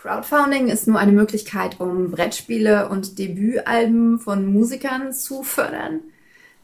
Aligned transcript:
Crowdfunding 0.00 0.68
ist 0.68 0.88
nur 0.88 0.98
eine 0.98 1.12
Möglichkeit, 1.12 1.78
um 1.78 2.10
Brettspiele 2.10 2.88
und 2.88 3.18
Debütalben 3.18 4.18
von 4.18 4.50
Musikern 4.50 5.12
zu 5.12 5.42
fördern. 5.42 6.00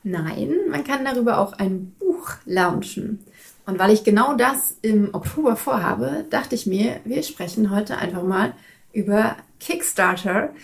Nein, 0.02 0.54
man 0.70 0.84
kann 0.84 1.04
darüber 1.04 1.36
auch 1.38 1.52
ein 1.52 1.94
Buch 1.98 2.30
launchen. 2.46 3.22
Und 3.66 3.78
weil 3.78 3.92
ich 3.92 4.04
genau 4.04 4.36
das 4.36 4.78
im 4.80 5.10
Oktober 5.12 5.56
vorhabe, 5.56 6.24
dachte 6.30 6.54
ich 6.54 6.64
mir, 6.66 7.00
wir 7.04 7.22
sprechen 7.22 7.70
heute 7.70 7.98
einfach 7.98 8.22
mal 8.22 8.54
über 8.94 9.36
Kickstarter, 9.60 10.54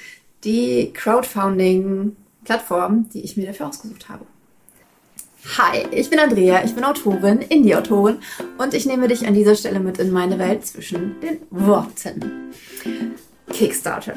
die 0.44 0.94
Crowdfunding-Plattform, 0.94 3.10
die 3.10 3.20
ich 3.20 3.36
mir 3.36 3.48
dafür 3.48 3.68
ausgesucht 3.68 4.08
habe. 4.08 4.24
Hi, 5.44 5.84
ich 5.90 6.08
bin 6.08 6.20
Andrea, 6.20 6.64
ich 6.64 6.72
bin 6.72 6.84
Autorin, 6.84 7.40
Indie-Autorin 7.40 8.18
und 8.58 8.74
ich 8.74 8.86
nehme 8.86 9.08
dich 9.08 9.26
an 9.26 9.34
dieser 9.34 9.56
Stelle 9.56 9.80
mit 9.80 9.98
in 9.98 10.12
meine 10.12 10.38
Welt 10.38 10.64
zwischen 10.64 11.16
den 11.20 11.38
Worten. 11.50 12.52
Kickstarter. 13.52 14.14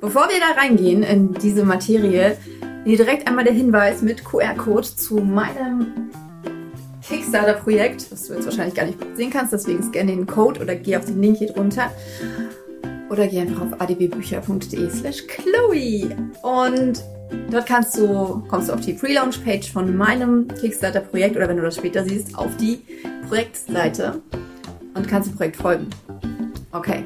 Bevor 0.00 0.28
wir 0.30 0.40
da 0.40 0.58
reingehen 0.58 1.02
in 1.02 1.34
diese 1.34 1.64
Materie, 1.64 2.38
hier 2.84 2.96
direkt 2.96 3.28
einmal 3.28 3.44
der 3.44 3.52
Hinweis 3.52 4.00
mit 4.00 4.24
QR-Code 4.24 4.96
zu 4.96 5.16
meinem 5.16 6.10
Kickstarter-Projekt, 7.06 8.10
was 8.10 8.28
du 8.28 8.34
jetzt 8.34 8.46
wahrscheinlich 8.46 8.74
gar 8.74 8.86
nicht 8.86 8.98
sehen 9.14 9.30
kannst, 9.30 9.52
deswegen 9.52 9.82
scanne 9.82 10.12
den 10.12 10.26
Code 10.26 10.58
oder 10.58 10.74
geh 10.74 10.96
auf 10.96 11.04
den 11.04 11.20
Link 11.20 11.36
hier 11.36 11.52
drunter 11.52 11.92
oder 13.10 13.26
geh 13.26 13.40
einfach 13.40 13.60
auf 13.60 13.78
adbbücher.de 13.78 14.90
slash 14.90 15.26
Chloe 15.26 16.16
und 16.42 17.04
Dort 17.50 17.66
kannst 17.66 17.98
du, 17.98 18.42
kommst 18.48 18.68
du 18.68 18.72
auf 18.72 18.80
die 18.80 18.94
Pre-Launch-Page 18.94 19.70
von 19.72 19.96
meinem 19.96 20.48
Kickstarter-Projekt 20.48 21.36
oder 21.36 21.48
wenn 21.48 21.56
du 21.56 21.62
das 21.62 21.76
später 21.76 22.04
siehst, 22.04 22.36
auf 22.36 22.56
die 22.56 22.80
Projektseite 23.28 24.22
und 24.94 25.06
kannst 25.08 25.30
dem 25.30 25.36
Projekt 25.36 25.56
folgen. 25.56 25.88
Okay. 26.72 27.04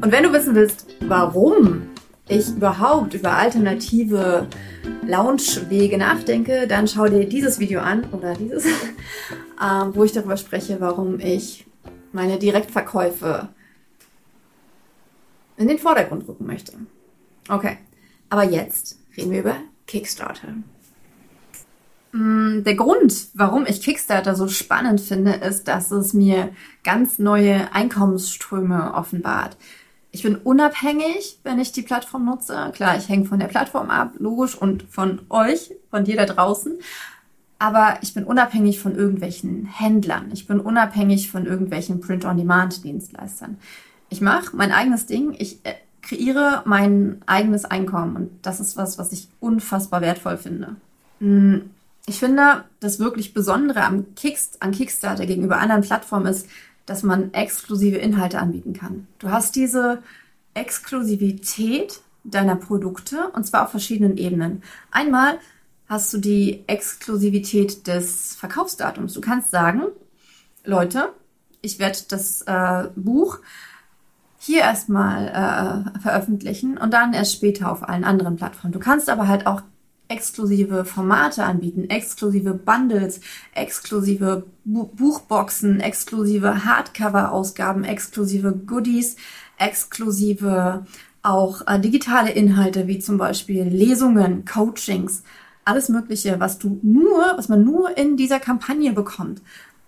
Und 0.00 0.12
wenn 0.12 0.22
du 0.22 0.32
wissen 0.32 0.54
willst, 0.54 0.86
warum 1.00 1.88
ich 2.28 2.48
überhaupt 2.48 3.14
über 3.14 3.32
alternative 3.32 4.46
Launchwege 5.06 5.98
nachdenke, 5.98 6.66
dann 6.66 6.88
schau 6.88 7.06
dir 7.06 7.28
dieses 7.28 7.58
Video 7.58 7.80
an 7.80 8.04
oder 8.12 8.34
dieses, 8.34 8.64
ähm, 9.62 9.90
wo 9.94 10.04
ich 10.04 10.12
darüber 10.12 10.36
spreche, 10.36 10.80
warum 10.80 11.20
ich 11.20 11.66
meine 12.12 12.38
Direktverkäufe 12.38 13.48
in 15.56 15.68
den 15.68 15.78
Vordergrund 15.78 16.26
rücken 16.28 16.46
möchte. 16.46 16.72
Okay, 17.48 17.78
aber 18.30 18.44
jetzt 18.44 18.98
reden 19.16 19.30
wir 19.30 19.40
über 19.40 19.56
Kickstarter. 19.86 20.48
Mm, 22.12 22.62
der 22.62 22.74
Grund, 22.74 23.28
warum 23.34 23.66
ich 23.66 23.82
Kickstarter 23.82 24.34
so 24.34 24.48
spannend 24.48 25.00
finde, 25.00 25.32
ist, 25.32 25.66
dass 25.66 25.90
es 25.90 26.12
mir 26.12 26.50
ganz 26.84 27.18
neue 27.18 27.72
Einkommensströme 27.74 28.94
offenbart. 28.94 29.56
Ich 30.12 30.22
bin 30.22 30.36
unabhängig, 30.36 31.40
wenn 31.42 31.58
ich 31.58 31.72
die 31.72 31.82
Plattform 31.82 32.24
nutze. 32.24 32.70
Klar, 32.72 32.96
ich 32.96 33.08
hänge 33.08 33.24
von 33.24 33.40
der 33.40 33.48
Plattform 33.48 33.90
ab, 33.90 34.12
logisch, 34.18 34.54
und 34.54 34.84
von 34.84 35.22
euch, 35.28 35.72
von 35.90 36.04
dir 36.04 36.16
da 36.16 36.24
draußen. 36.24 36.78
Aber 37.58 37.98
ich 38.00 38.14
bin 38.14 38.22
unabhängig 38.22 38.78
von 38.78 38.94
irgendwelchen 38.94 39.66
Händlern. 39.66 40.30
Ich 40.32 40.46
bin 40.46 40.60
unabhängig 40.60 41.32
von 41.32 41.46
irgendwelchen 41.46 42.00
Print-on-Demand-Dienstleistern. 42.00 43.58
Ich 44.08 44.20
mache 44.20 44.54
mein 44.56 44.70
eigenes 44.70 45.06
Ding. 45.06 45.34
Ich 45.36 45.64
äh, 45.64 45.74
kreiere 46.04 46.62
mein 46.66 47.22
eigenes 47.26 47.64
Einkommen. 47.64 48.16
Und 48.16 48.30
das 48.42 48.60
ist 48.60 48.76
was, 48.76 48.98
was 48.98 49.12
ich 49.12 49.28
unfassbar 49.40 50.00
wertvoll 50.00 50.36
finde. 50.36 50.76
Hm, 51.18 51.70
ich 52.06 52.18
finde, 52.18 52.64
das 52.80 52.98
wirklich 52.98 53.34
Besondere 53.34 53.82
am 53.82 54.14
Kickst 54.14 54.62
an 54.62 54.72
Kickstarter 54.72 55.26
gegenüber 55.26 55.58
anderen 55.58 55.82
Plattformen 55.82 56.26
ist, 56.26 56.46
dass 56.86 57.02
man 57.02 57.32
exklusive 57.32 57.96
Inhalte 57.96 58.38
anbieten 58.38 58.74
kann. 58.74 59.06
Du 59.18 59.30
hast 59.30 59.56
diese 59.56 60.02
Exklusivität 60.52 62.00
deiner 62.24 62.56
Produkte 62.56 63.30
und 63.30 63.46
zwar 63.46 63.64
auf 63.64 63.70
verschiedenen 63.70 64.18
Ebenen. 64.18 64.62
Einmal 64.90 65.38
hast 65.88 66.12
du 66.12 66.18
die 66.18 66.64
Exklusivität 66.66 67.86
des 67.86 68.34
Verkaufsdatums. 68.36 69.14
Du 69.14 69.20
kannst 69.20 69.50
sagen, 69.50 69.84
Leute, 70.64 71.10
ich 71.62 71.78
werde 71.78 71.98
das 72.08 72.42
äh, 72.42 72.88
Buch 72.94 73.38
hier 74.44 74.60
erstmal 74.60 75.28
äh, 75.28 76.00
veröffentlichen 76.00 76.76
und 76.76 76.92
dann 76.92 77.14
erst 77.14 77.32
später 77.32 77.72
auf 77.72 77.88
allen 77.88 78.04
anderen 78.04 78.36
Plattformen. 78.36 78.72
Du 78.72 78.78
kannst 78.78 79.08
aber 79.08 79.26
halt 79.26 79.46
auch 79.46 79.62
exklusive 80.08 80.84
Formate 80.84 81.44
anbieten, 81.44 81.88
exklusive 81.88 82.52
Bundles, 82.52 83.20
exklusive 83.54 84.44
Bu 84.64 84.84
Buchboxen, 84.84 85.80
exklusive 85.80 86.64
Hardcover-Ausgaben, 86.66 87.84
exklusive 87.84 88.52
Goodies, 88.52 89.16
exklusive 89.58 90.84
auch 91.22 91.66
äh, 91.66 91.80
digitale 91.80 92.30
Inhalte 92.30 92.86
wie 92.86 92.98
zum 92.98 93.16
Beispiel 93.16 93.64
Lesungen, 93.64 94.44
Coachings, 94.44 95.22
alles 95.64 95.88
Mögliche, 95.88 96.38
was 96.38 96.58
du 96.58 96.78
nur, 96.82 97.32
was 97.36 97.48
man 97.48 97.64
nur 97.64 97.96
in 97.96 98.18
dieser 98.18 98.40
Kampagne 98.40 98.92
bekommt. 98.92 99.40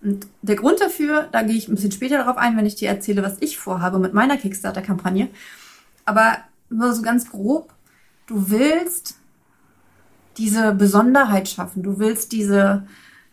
Und 0.02 0.26
der 0.42 0.56
Grund 0.56 0.80
dafür, 0.80 1.28
da 1.32 1.42
gehe 1.42 1.56
ich 1.56 1.68
ein 1.68 1.74
bisschen 1.74 1.92
später 1.92 2.18
darauf 2.18 2.36
ein, 2.36 2.56
wenn 2.56 2.66
ich 2.66 2.74
dir 2.74 2.88
erzähle, 2.88 3.22
was 3.22 3.38
ich 3.40 3.58
vorhabe 3.58 3.98
mit 3.98 4.14
meiner 4.14 4.36
Kickstarter-Kampagne. 4.36 5.28
Aber 6.04 6.38
nur 6.68 6.92
so 6.92 7.02
ganz 7.02 7.30
grob, 7.30 7.72
du 8.26 8.50
willst 8.50 9.16
diese 10.36 10.72
Besonderheit 10.72 11.48
schaffen. 11.48 11.82
Du 11.82 11.98
willst 11.98 12.32
diese 12.32 12.86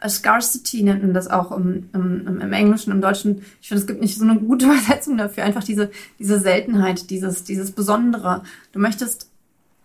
äh, 0.04 0.10
Scarcity 0.10 0.84
nennt 0.84 1.02
man 1.04 1.14
das 1.14 1.30
auch 1.30 1.52
im, 1.52 1.90
im, 1.94 2.42
im 2.42 2.54
Englischen, 2.54 2.92
im 2.92 3.02
Deutschen. 3.02 3.44
Ich 3.62 3.70
finde, 3.70 3.82
es 3.82 3.88
gibt 3.88 4.02
nicht 4.02 4.18
so 4.18 4.24
eine 4.24 4.40
gute 4.40 4.66
Übersetzung 4.68 5.18
dafür. 5.18 5.44
Einfach 5.44 5.64
diese, 5.64 5.92
diese 6.20 6.40
Seltenheit, 6.40 7.10
dieses, 7.10 7.44
dieses 7.44 7.72
Besondere. 7.72 8.44
Du 8.72 8.80
möchtest 8.80 9.30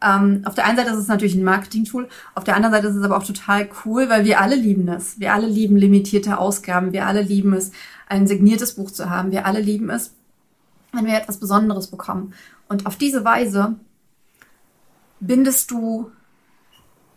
ähm, 0.01 0.43
auf 0.45 0.55
der 0.55 0.65
einen 0.65 0.77
Seite 0.77 0.91
ist 0.91 0.99
es 0.99 1.09
natürlich 1.09 1.35
ein 1.35 1.45
Marketing-Tool, 1.45 2.09
auf 2.35 2.45
der 2.45 2.55
anderen 2.55 2.75
Seite 2.75 2.89
ist 2.89 2.97
es 2.97 3.03
aber 3.03 3.17
auch 3.17 3.27
total 3.27 3.69
cool, 3.85 4.09
weil 4.09 4.25
wir 4.25 4.41
alle 4.41 4.55
lieben 4.55 4.87
das. 4.87 5.19
Wir 5.19 5.33
alle 5.33 5.47
lieben 5.47 5.77
limitierte 5.77 6.39
Ausgaben, 6.39 6.93
wir 6.93 7.07
alle 7.07 7.23
lieben 7.23 7.53
es, 7.53 7.73
ein 8.09 8.27
signiertes 8.27 8.75
Buch 8.75 8.91
zu 8.91 9.11
haben, 9.11 9.33
wir 9.33 9.45
alle 9.45 9.61
lieben 9.61 9.91
es, 9.91 10.15
wenn 10.93 11.07
wir 11.07 11.17
etwas 11.17 11.39
Besonderes 11.39 11.89
bekommen. 11.89 12.33
Und 12.69 12.87
auf 12.87 12.97
diese 12.97 13.25
Weise 13.25 13.77
bindest 15.21 15.71
du 15.71 16.13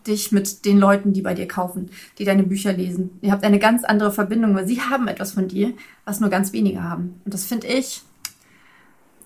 dich 0.08 0.32
mit 0.32 0.66
den 0.66 0.80
Leuten, 0.80 1.14
die 1.14 1.22
bei 1.22 1.36
dir 1.36 1.48
kaufen, 1.48 1.92
die 2.18 2.26
deine 2.26 2.44
Bücher 2.44 2.74
lesen. 2.74 3.20
Ihr 3.22 3.32
habt 3.32 3.44
eine 3.44 3.60
ganz 3.60 3.84
andere 3.84 4.12
Verbindung, 4.12 4.56
weil 4.56 4.68
sie 4.68 4.82
haben 4.82 5.08
etwas 5.08 5.34
von 5.34 5.48
dir, 5.48 5.74
was 6.06 6.20
nur 6.20 6.32
ganz 6.32 6.54
wenige 6.54 6.84
haben. 6.84 7.22
Und 7.24 7.34
das 7.34 7.46
finde 7.46 7.68
ich, 7.68 8.02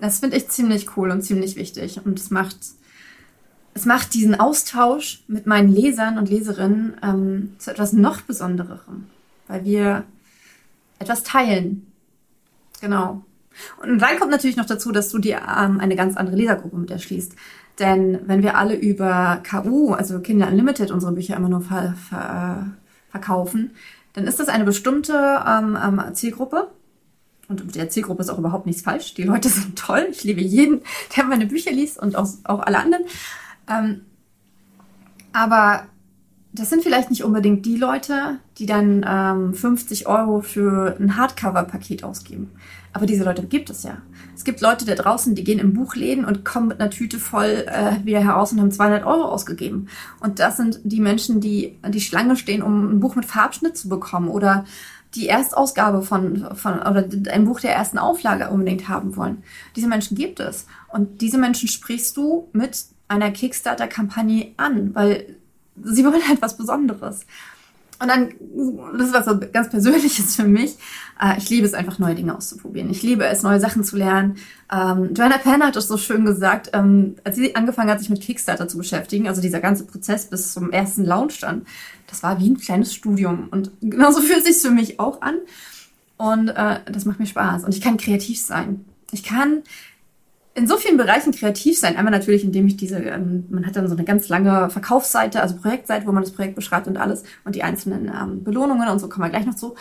das 0.01 0.19
finde 0.19 0.35
ich 0.35 0.49
ziemlich 0.49 0.97
cool 0.97 1.11
und 1.11 1.21
ziemlich 1.21 1.55
wichtig. 1.55 2.01
Und 2.03 2.19
es 2.19 2.29
macht 2.29 2.57
es 3.75 3.86
macht 3.86 4.13
diesen 4.13 4.40
Austausch 4.40 5.22
mit 5.28 5.46
meinen 5.46 5.69
Lesern 5.69 6.18
und 6.18 6.30
Leserinnen 6.30 6.96
ähm, 7.03 7.56
zu 7.59 7.69
etwas 7.69 7.91
noch 7.91 8.22
Besondererem, 8.22 9.06
weil 9.47 9.66
wir 9.66 10.06
etwas 10.97 11.24
teilen. 11.24 11.86
Genau. 12.80 13.24
Und 13.81 14.00
dann 14.00 14.18
kommt 14.18 14.31
natürlich 14.31 14.56
noch 14.56 14.66
dazu, 14.66 14.94
dass 14.94 15.09
du 15.09 15.19
dir 15.19 15.41
ähm, 15.41 15.81
eine 15.81 15.97
ganz 15.97 16.16
andere 16.16 16.38
Lesergruppe 16.38 16.78
mit 16.78 16.90
erschließt. 16.90 17.36
Denn 17.80 18.19
wenn 18.25 18.44
wir 18.44 18.58
alle 18.58 18.75
über 18.75 19.44
KU, 19.50 19.92
also 19.92 20.19
Kinder 20.19 20.47
Unlimited, 20.47 20.92
unsere 20.92 21.12
Bücher 21.12 21.36
immer 21.36 21.50
nur 21.50 21.62
ver, 21.62 21.96
ver, 22.09 22.68
verkaufen, 23.09 23.72
dann 24.13 24.25
ist 24.25 24.40
das 24.40 24.47
eine 24.47 24.63
bestimmte 24.63 25.44
ähm, 25.46 25.78
ähm, 25.84 26.02
Zielgruppe. 26.13 26.69
Und 27.50 27.66
mit 27.66 27.75
der 27.75 27.90
Zielgruppe 27.90 28.22
ist 28.22 28.30
auch 28.30 28.40
überhaupt 28.40 28.66
nichts 28.66 28.84
falsch. 28.84 29.13
Die 29.16 29.24
Leute 29.24 29.50
sind 29.50 29.78
toll. 29.78 30.07
Ich 30.09 30.24
liebe 30.24 30.42
jeden, 30.42 30.81
der 31.16 31.25
meine 31.25 31.46
Bücher 31.46 31.72
liest 31.72 32.00
und 32.00 32.16
auch, 32.16 32.30
auch 32.46 32.62
alle 32.62 32.80
anderen. 32.80 33.03
Ähm, 33.67 34.01
aber 35.33 35.87
das 36.53 36.69
sind 36.69 36.83
vielleicht 36.83 37.09
nicht 37.09 37.23
unbedingt 37.23 37.65
die 37.65 37.75
Leute, 37.75 38.39
die 38.57 38.65
dann 38.65 39.05
ähm, 39.07 39.53
50 39.53 40.07
Euro 40.07 40.41
für 40.41 40.95
ein 40.99 41.17
Hardcover-Paket 41.17 42.03
ausgeben. 42.03 42.51
Aber 42.93 43.05
diese 43.05 43.25
Leute 43.25 43.43
gibt 43.43 43.69
es 43.69 43.83
ja. 43.83 43.97
Es 44.33 44.45
gibt 44.45 44.61
Leute 44.61 44.85
da 44.85 44.95
draußen, 44.95 45.35
die 45.35 45.43
gehen 45.43 45.59
in 45.59 45.73
Buchläden 45.73 46.23
und 46.23 46.45
kommen 46.45 46.69
mit 46.69 46.79
einer 46.79 46.89
Tüte 46.89 47.19
voll 47.19 47.65
äh, 47.67 48.06
wieder 48.06 48.21
heraus 48.21 48.53
und 48.53 48.62
haben 48.62 48.71
200 48.71 49.06
Euro 49.06 49.25
ausgegeben. 49.25 49.89
Und 50.21 50.39
das 50.39 50.56
sind 50.56 50.79
die 50.85 51.01
Menschen, 51.01 51.41
die 51.41 51.77
an 51.81 51.91
die 51.91 52.00
Schlange 52.00 52.38
stehen, 52.38 52.61
um 52.61 52.89
ein 52.89 53.00
Buch 53.01 53.15
mit 53.15 53.25
Farbschnitt 53.25 53.75
zu 53.77 53.89
bekommen 53.89 54.29
oder 54.29 54.63
die 55.15 55.27
Erstausgabe 55.27 56.01
von, 56.01 56.56
von 56.56 56.79
oder 56.79 57.06
ein 57.31 57.45
Buch 57.45 57.59
der 57.59 57.73
ersten 57.73 57.97
Auflage 57.97 58.50
unbedingt 58.50 58.88
haben 58.88 59.18
wollen. 59.18 59.44
Diese 59.75 59.88
Menschen 59.88 60.15
gibt 60.15 60.39
es. 60.39 60.65
Und 60.88 61.21
diese 61.21 61.38
Menschen 61.38 61.68
sprichst 61.68 62.15
du 62.15 62.47
mit 62.53 62.85
einer 63.07 63.31
Kickstarter-Kampagne 63.31 64.54
an, 64.57 64.94
weil 64.96 65.36
sie 65.84 66.04
wollen 66.06 66.28
halt 66.28 66.42
was 66.42 66.57
Besonderes. 66.57 67.25
Und 67.98 68.10
dann, 68.10 68.34
das 68.98 69.07
ist 69.07 69.13
was 69.13 69.52
ganz 69.54 69.69
Persönliches 69.69 70.36
für 70.36 70.44
mich. 70.44 70.75
Äh, 71.22 71.38
ich 71.38 71.50
liebe 71.50 71.66
es 71.66 71.74
einfach, 71.74 71.98
neue 71.98 72.16
Dinge 72.16 72.36
auszuprobieren. 72.36 72.90
Ich 72.90 73.04
liebe 73.04 73.25
es, 73.25 73.42
neue 73.42 73.60
Sachen 73.60 73.86
zu 73.86 73.96
lernen. 73.96 74.36
Ähm, 74.72 75.13
Joanna 75.13 75.38
Penn 75.38 75.63
hat 75.63 75.78
es 75.78 75.88
so 75.88 75.96
schön 75.96 76.25
gesagt, 76.25 76.72
ähm, 76.74 77.16
als 77.24 77.38
sie 77.38 77.56
angefangen 77.56 77.90
hat, 77.90 78.00
sich 78.00 78.10
mit 78.10 78.19
Kickstarter 78.22 78.68
zu 78.68 78.78
beschäftigen, 78.78 79.30
also 79.30 79.42
dieser 79.42 79.62
ganze 79.62 79.86
Prozess 79.86 80.25
bis 80.25 80.54
zum 80.54 80.72
ersten 80.72 81.06
Launch 81.06 81.40
dann, 81.40 81.66
das 82.07 82.22
war 82.22 82.40
wie 82.40 82.50
ein 82.50 82.57
kleines 82.57 82.94
Studium. 82.94 83.48
Und 83.50 83.72
genauso 83.81 84.22
fühlt 84.22 84.40
es 84.40 84.44
sich 84.46 84.57
für 84.57 84.72
mich 84.72 85.00
auch 85.00 85.22
an. 85.22 85.36
Und 86.18 86.50
äh, 86.50 86.80
das 86.92 87.06
macht 87.06 87.19
mir 87.19 87.28
Spaß. 87.28 87.63
Und 87.63 87.74
ich 87.74 87.81
kann 87.81 87.96
kreativ 87.96 88.42
sein. 88.42 88.84
Ich 89.12 89.24
kann 89.24 89.63
in 90.56 90.68
so 90.68 90.78
vielen 90.78 90.96
Bereichen 90.96 91.34
kreativ 91.34 91.78
sein. 91.78 91.98
Einmal 91.98 92.12
natürlich, 92.12 92.46
indem 92.46 92.66
ich 92.66 92.78
diese, 92.78 92.98
ähm, 92.98 93.46
man 93.50 93.68
hat 93.68 93.75
dann 93.75 93.88
so 93.90 93.96
eine 93.96 94.06
ganz 94.06 94.30
lange 94.30 94.69
Verkaufsseite, 94.69 95.42
also 95.42 95.57
Projektseite, 95.57 96.07
wo 96.07 96.13
man 96.13 96.24
das 96.24 96.31
Projekt 96.31 96.56
beschreibt 96.56 96.88
und 96.88 96.98
alles 96.98 97.24
und 97.44 97.56
die 97.56 97.63
einzelnen 97.63 98.07
ähm, 98.07 98.44
Belohnungen 98.44 98.88
und 98.88 99.00
so 99.00 99.10
kommen 99.10 99.25
wir 99.25 99.30
gleich 99.30 99.46
noch 99.46 99.56
zu. 99.56 99.75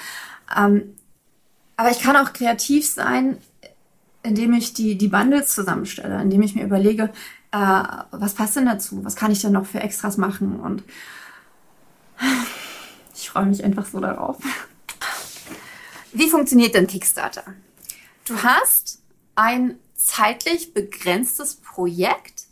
Ähm, 0.54 0.94
aber 1.76 1.90
ich 1.90 2.00
kann 2.00 2.16
auch 2.16 2.32
kreativ 2.32 2.86
sein, 2.86 3.38
indem 4.24 4.52
ich 4.52 4.74
die, 4.74 4.98
die 4.98 5.08
Bundles 5.08 5.54
zusammenstelle, 5.54 6.20
indem 6.20 6.42
ich 6.42 6.56
mir 6.56 6.64
überlege, 6.64 7.10
äh, 7.52 7.82
was 8.10 8.34
passt 8.34 8.56
denn 8.56 8.66
dazu? 8.66 9.04
Was 9.04 9.14
kann 9.14 9.30
ich 9.30 9.40
denn 9.40 9.52
noch 9.52 9.66
für 9.66 9.80
Extras 9.80 10.16
machen? 10.16 10.58
Und 10.58 10.82
ich 13.14 13.30
freue 13.30 13.46
mich 13.46 13.62
einfach 13.62 13.86
so 13.86 14.00
darauf. 14.00 14.38
Wie 16.12 16.28
funktioniert 16.28 16.74
denn 16.74 16.88
Kickstarter? 16.88 17.44
Du 18.24 18.42
hast 18.42 19.00
ein 19.36 19.78
zeitlich 20.04 20.74
begrenztes 20.74 21.56
Projekt 21.56 22.44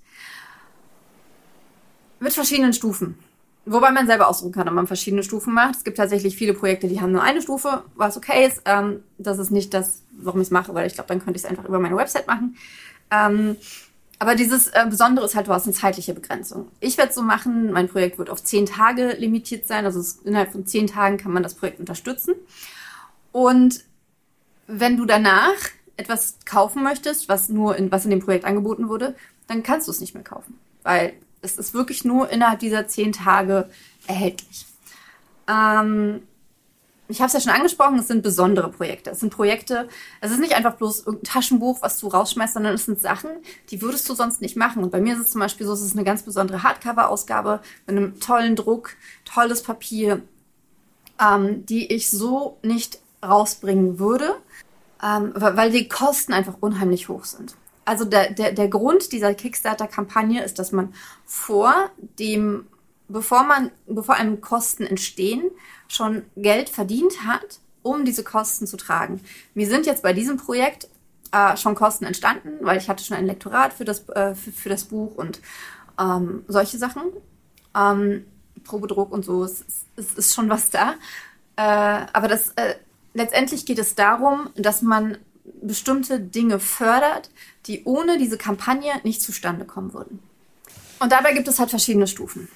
mit 2.18 2.32
verschiedenen 2.32 2.72
Stufen. 2.72 3.18
Wobei 3.64 3.92
man 3.92 4.06
selber 4.06 4.28
aussuchen 4.28 4.52
kann, 4.52 4.68
ob 4.68 4.74
man 4.74 4.88
verschiedene 4.88 5.22
Stufen 5.22 5.54
macht. 5.54 5.76
Es 5.76 5.84
gibt 5.84 5.96
tatsächlich 5.96 6.36
viele 6.36 6.54
Projekte, 6.54 6.88
die 6.88 7.00
haben 7.00 7.12
nur 7.12 7.22
eine 7.22 7.42
Stufe, 7.42 7.84
was 7.94 8.16
okay 8.16 8.46
ist. 8.46 8.62
Ähm, 8.64 9.04
das 9.18 9.38
ist 9.38 9.50
nicht 9.50 9.72
das, 9.72 10.02
warum 10.10 10.40
ich 10.40 10.48
es 10.48 10.50
mache, 10.50 10.74
weil 10.74 10.86
ich 10.86 10.94
glaube, 10.94 11.08
dann 11.08 11.20
könnte 11.20 11.36
ich 11.36 11.44
es 11.44 11.48
einfach 11.48 11.64
über 11.64 11.78
meine 11.78 11.96
Website 11.96 12.26
machen. 12.26 12.56
Ähm, 13.10 13.56
aber 14.18 14.34
dieses 14.34 14.68
äh, 14.68 14.86
Besondere 14.88 15.26
ist 15.26 15.34
halt, 15.34 15.46
du 15.46 15.52
hast 15.52 15.64
eine 15.64 15.74
zeitliche 15.74 16.14
Begrenzung. 16.14 16.68
Ich 16.80 16.96
werde 16.96 17.10
es 17.10 17.14
so 17.14 17.22
machen, 17.22 17.72
mein 17.72 17.88
Projekt 17.88 18.18
wird 18.18 18.30
auf 18.30 18.42
zehn 18.42 18.66
Tage 18.66 19.12
limitiert 19.18 19.66
sein. 19.66 19.84
Also 19.84 20.00
es, 20.00 20.20
innerhalb 20.24 20.52
von 20.52 20.66
zehn 20.66 20.86
Tagen 20.86 21.18
kann 21.18 21.32
man 21.32 21.42
das 21.42 21.54
Projekt 21.54 21.80
unterstützen. 21.80 22.34
Und 23.30 23.84
wenn 24.66 24.96
du 24.96 25.06
danach 25.06 25.56
etwas 26.02 26.36
kaufen 26.44 26.82
möchtest, 26.82 27.28
was 27.28 27.48
nur 27.48 27.76
in, 27.76 27.90
was 27.90 28.04
in 28.04 28.10
dem 28.10 28.20
Projekt 28.20 28.44
angeboten 28.44 28.88
wurde, 28.88 29.14
dann 29.46 29.62
kannst 29.62 29.86
du 29.88 29.92
es 29.92 30.00
nicht 30.00 30.14
mehr 30.14 30.24
kaufen. 30.24 30.58
Weil 30.82 31.14
es 31.40 31.58
ist 31.58 31.74
wirklich 31.74 32.04
nur 32.04 32.30
innerhalb 32.30 32.60
dieser 32.60 32.86
zehn 32.86 33.12
Tage 33.12 33.68
erhältlich. 34.06 34.66
Ähm, 35.48 36.22
ich 37.08 37.20
habe 37.20 37.26
es 37.26 37.34
ja 37.34 37.40
schon 37.40 37.52
angesprochen, 37.52 37.98
es 37.98 38.08
sind 38.08 38.22
besondere 38.22 38.70
Projekte. 38.70 39.10
Es 39.10 39.20
sind 39.20 39.30
Projekte, 39.30 39.88
es 40.20 40.30
ist 40.30 40.40
nicht 40.40 40.54
einfach 40.54 40.76
bloß 40.76 41.00
irgendein 41.00 41.24
Taschenbuch, 41.24 41.82
was 41.82 41.98
du 41.98 42.08
rausschmeißt, 42.08 42.54
sondern 42.54 42.74
es 42.74 42.86
sind 42.86 43.00
Sachen, 43.00 43.30
die 43.70 43.82
würdest 43.82 44.08
du 44.08 44.14
sonst 44.14 44.40
nicht 44.40 44.56
machen. 44.56 44.82
Und 44.82 44.90
bei 44.90 45.00
mir 45.00 45.14
ist 45.14 45.20
es 45.20 45.30
zum 45.32 45.40
Beispiel 45.40 45.66
so, 45.66 45.74
es 45.74 45.82
ist 45.82 45.94
eine 45.94 46.04
ganz 46.04 46.22
besondere 46.22 46.62
Hardcover-Ausgabe 46.62 47.60
mit 47.86 47.96
einem 47.96 48.18
tollen 48.20 48.56
Druck, 48.56 48.96
tolles 49.24 49.62
Papier, 49.62 50.22
ähm, 51.20 51.66
die 51.66 51.92
ich 51.92 52.10
so 52.10 52.58
nicht 52.62 52.98
rausbringen 53.22 53.98
würde 53.98 54.36
ähm, 55.02 55.32
weil 55.34 55.70
die 55.70 55.88
Kosten 55.88 56.32
einfach 56.32 56.56
unheimlich 56.60 57.08
hoch 57.08 57.24
sind. 57.24 57.56
Also 57.84 58.04
der, 58.04 58.30
der, 58.30 58.52
der 58.52 58.68
Grund 58.68 59.12
dieser 59.12 59.34
Kickstarter-Kampagne 59.34 60.42
ist, 60.44 60.58
dass 60.58 60.70
man 60.70 60.94
vor 61.26 61.90
dem, 62.18 62.66
bevor 63.08 63.42
man, 63.44 63.72
bevor 63.86 64.14
einem 64.14 64.40
Kosten 64.40 64.84
entstehen, 64.84 65.50
schon 65.88 66.22
Geld 66.36 66.68
verdient 66.68 67.26
hat, 67.26 67.58
um 67.82 68.04
diese 68.04 68.22
Kosten 68.22 68.66
zu 68.66 68.76
tragen. 68.76 69.20
Mir 69.54 69.66
sind 69.66 69.86
jetzt 69.86 70.04
bei 70.04 70.12
diesem 70.12 70.36
Projekt 70.36 70.88
äh, 71.32 71.56
schon 71.56 71.74
Kosten 71.74 72.04
entstanden, 72.04 72.58
weil 72.60 72.78
ich 72.78 72.88
hatte 72.88 73.02
schon 73.02 73.16
ein 73.16 73.26
Lektorat 73.26 73.72
für 73.72 73.84
das, 73.84 74.08
äh, 74.10 74.34
für, 74.34 74.52
für, 74.52 74.68
das 74.68 74.84
Buch 74.84 75.16
und 75.16 75.40
ähm, 75.98 76.44
solche 76.46 76.78
Sachen. 76.78 77.02
Ähm, 77.74 78.26
Probedruck 78.64 79.10
und 79.10 79.24
so, 79.24 79.42
es, 79.42 79.64
es, 79.96 80.14
ist 80.14 80.34
schon 80.34 80.48
was 80.48 80.70
da. 80.70 80.94
Äh, 81.56 82.06
aber 82.12 82.28
das, 82.28 82.50
äh, 82.50 82.74
letztendlich 83.14 83.66
geht 83.66 83.78
es 83.78 83.94
darum, 83.94 84.50
dass 84.56 84.82
man 84.82 85.18
bestimmte 85.60 86.20
Dinge 86.20 86.58
fördert, 86.58 87.30
die 87.66 87.84
ohne 87.84 88.18
diese 88.18 88.38
Kampagne 88.38 88.92
nicht 89.04 89.22
zustande 89.22 89.64
kommen 89.64 89.92
würden. 89.92 90.20
Und 91.00 91.10
dabei 91.10 91.32
gibt 91.32 91.48
es 91.48 91.58
halt 91.58 91.70
verschiedene 91.70 92.06
Stufen. 92.06 92.48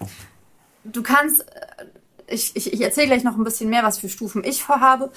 Du 0.85 1.03
kannst, 1.03 1.41
äh, 1.41 1.85
ich, 2.29 2.55
ich, 2.55 2.73
ich 2.73 2.81
erzähle 2.81 3.08
gleich 3.08 3.25
noch 3.25 3.37
ein 3.37 3.44
bisschen 3.44 3.70
mehr, 3.70 3.82
was 3.82 3.99
für 3.99 4.08
Stufen 4.08 4.44
ich 4.44 4.62
vorhabe. 4.62 5.11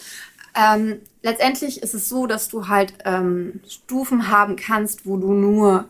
Ähm, 0.55 0.99
letztendlich 1.21 1.83
ist 1.83 1.93
es 1.93 2.09
so, 2.09 2.25
dass 2.25 2.47
du 2.47 2.67
halt 2.67 2.93
ähm, 3.05 3.61
Stufen 3.67 4.29
haben 4.29 4.55
kannst, 4.55 5.05
wo 5.05 5.17
du 5.17 5.33
nur 5.33 5.87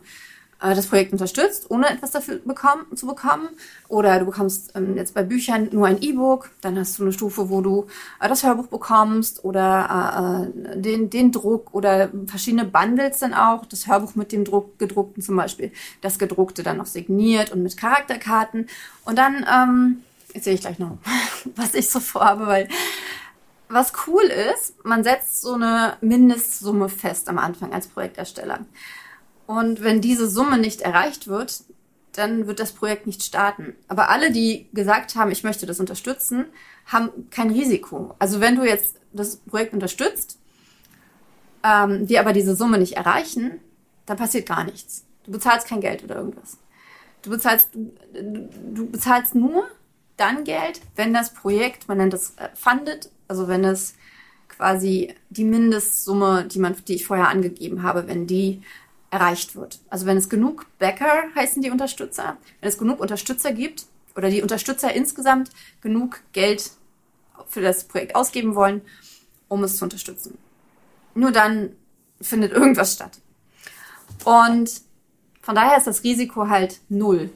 äh, 0.60 0.74
das 0.74 0.86
Projekt 0.86 1.12
unterstützt, 1.12 1.70
ohne 1.70 1.88
etwas 1.88 2.10
dafür 2.10 2.36
bekommen, 2.44 2.84
zu 2.94 3.06
bekommen. 3.06 3.48
Oder 3.88 4.18
du 4.18 4.26
bekommst 4.26 4.72
ähm, 4.74 4.96
jetzt 4.96 5.14
bei 5.14 5.22
Büchern 5.22 5.68
nur 5.72 5.86
ein 5.86 6.00
E-Book, 6.00 6.50
dann 6.60 6.78
hast 6.78 6.98
du 6.98 7.02
eine 7.02 7.12
Stufe, 7.12 7.50
wo 7.50 7.60
du 7.60 7.86
äh, 8.20 8.28
das 8.28 8.42
Hörbuch 8.42 8.66
bekommst 8.66 9.44
oder 9.44 10.48
äh, 10.60 10.72
äh, 10.72 10.80
den, 10.80 11.10
den 11.10 11.32
Druck 11.32 11.74
oder 11.74 12.10
verschiedene 12.26 12.64
Bundles 12.64 13.18
dann 13.18 13.34
auch, 13.34 13.64
das 13.66 13.86
Hörbuch 13.86 14.14
mit 14.14 14.32
dem 14.32 14.44
Druck, 14.44 14.78
gedruckten 14.78 15.22
zum 15.22 15.36
Beispiel, 15.36 15.72
das 16.00 16.18
gedruckte 16.18 16.62
dann 16.62 16.76
noch 16.76 16.86
signiert 16.86 17.52
und 17.52 17.62
mit 17.62 17.76
Charakterkarten. 17.76 18.68
Und 19.04 19.18
dann 19.18 19.46
ähm, 19.50 20.02
erzähle 20.34 20.54
ich 20.54 20.60
gleich 20.60 20.78
noch, 20.78 20.98
was 21.56 21.74
ich 21.74 21.88
so 21.88 22.00
vorhabe, 22.00 22.46
weil 22.46 22.68
was 23.70 23.92
cool 24.06 24.24
ist, 24.24 24.84
man 24.84 25.04
setzt 25.04 25.42
so 25.42 25.54
eine 25.54 25.96
Mindestsumme 26.00 26.88
fest 26.88 27.28
am 27.28 27.38
Anfang 27.38 27.72
als 27.72 27.86
Projektersteller. 27.86 28.60
Und 29.50 29.82
wenn 29.82 30.00
diese 30.00 30.30
Summe 30.30 30.58
nicht 30.58 30.82
erreicht 30.82 31.26
wird, 31.26 31.64
dann 32.12 32.46
wird 32.46 32.60
das 32.60 32.70
Projekt 32.70 33.08
nicht 33.08 33.24
starten. 33.24 33.74
Aber 33.88 34.08
alle, 34.08 34.30
die 34.30 34.68
gesagt 34.72 35.16
haben, 35.16 35.32
ich 35.32 35.42
möchte 35.42 35.66
das 35.66 35.80
unterstützen, 35.80 36.44
haben 36.86 37.28
kein 37.30 37.50
Risiko. 37.50 38.14
Also 38.20 38.38
wenn 38.38 38.54
du 38.54 38.62
jetzt 38.62 38.94
das 39.12 39.38
Projekt 39.38 39.72
unterstützt, 39.74 40.38
ähm, 41.64 42.08
wir 42.08 42.20
aber 42.20 42.32
diese 42.32 42.54
Summe 42.54 42.78
nicht 42.78 42.92
erreichen, 42.92 43.58
dann 44.06 44.18
passiert 44.18 44.46
gar 44.46 44.62
nichts. 44.62 45.04
Du 45.24 45.32
bezahlst 45.32 45.66
kein 45.66 45.80
Geld 45.80 46.04
oder 46.04 46.14
irgendwas. 46.14 46.56
Du 47.22 47.30
bezahlst, 47.30 47.70
du, 47.74 47.90
du 48.72 48.88
bezahlst 48.88 49.34
nur 49.34 49.64
dann 50.16 50.44
Geld, 50.44 50.80
wenn 50.94 51.12
das 51.12 51.34
Projekt, 51.34 51.88
man 51.88 51.98
nennt 51.98 52.12
das 52.12 52.34
äh, 52.36 52.50
funded, 52.54 53.10
also 53.26 53.48
wenn 53.48 53.64
es 53.64 53.96
quasi 54.46 55.12
die 55.28 55.44
Mindestsumme, 55.44 56.44
die 56.44 56.60
man, 56.60 56.76
die 56.86 56.94
ich 56.94 57.06
vorher 57.08 57.26
angegeben 57.26 57.82
habe, 57.82 58.06
wenn 58.06 58.28
die 58.28 58.62
erreicht 59.10 59.56
wird. 59.56 59.80
Also 59.88 60.06
wenn 60.06 60.16
es 60.16 60.28
genug 60.28 60.66
Backer 60.78 61.24
heißen 61.34 61.62
die 61.62 61.70
Unterstützer, 61.70 62.36
wenn 62.60 62.68
es 62.68 62.78
genug 62.78 63.00
Unterstützer 63.00 63.52
gibt 63.52 63.86
oder 64.16 64.30
die 64.30 64.42
Unterstützer 64.42 64.92
insgesamt 64.92 65.50
genug 65.80 66.20
Geld 66.32 66.70
für 67.48 67.60
das 67.60 67.84
Projekt 67.84 68.14
ausgeben 68.14 68.54
wollen, 68.54 68.82
um 69.48 69.64
es 69.64 69.76
zu 69.76 69.84
unterstützen. 69.84 70.38
Nur 71.14 71.32
dann 71.32 71.70
findet 72.20 72.52
irgendwas 72.52 72.94
statt. 72.94 73.18
Und 74.24 74.70
von 75.40 75.54
daher 75.54 75.78
ist 75.78 75.86
das 75.86 76.04
Risiko 76.04 76.48
halt 76.48 76.80
null 76.88 77.30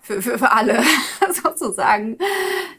für, 0.00 0.22
für, 0.22 0.38
für 0.38 0.50
alle 0.50 0.82
sozusagen, 1.42 2.18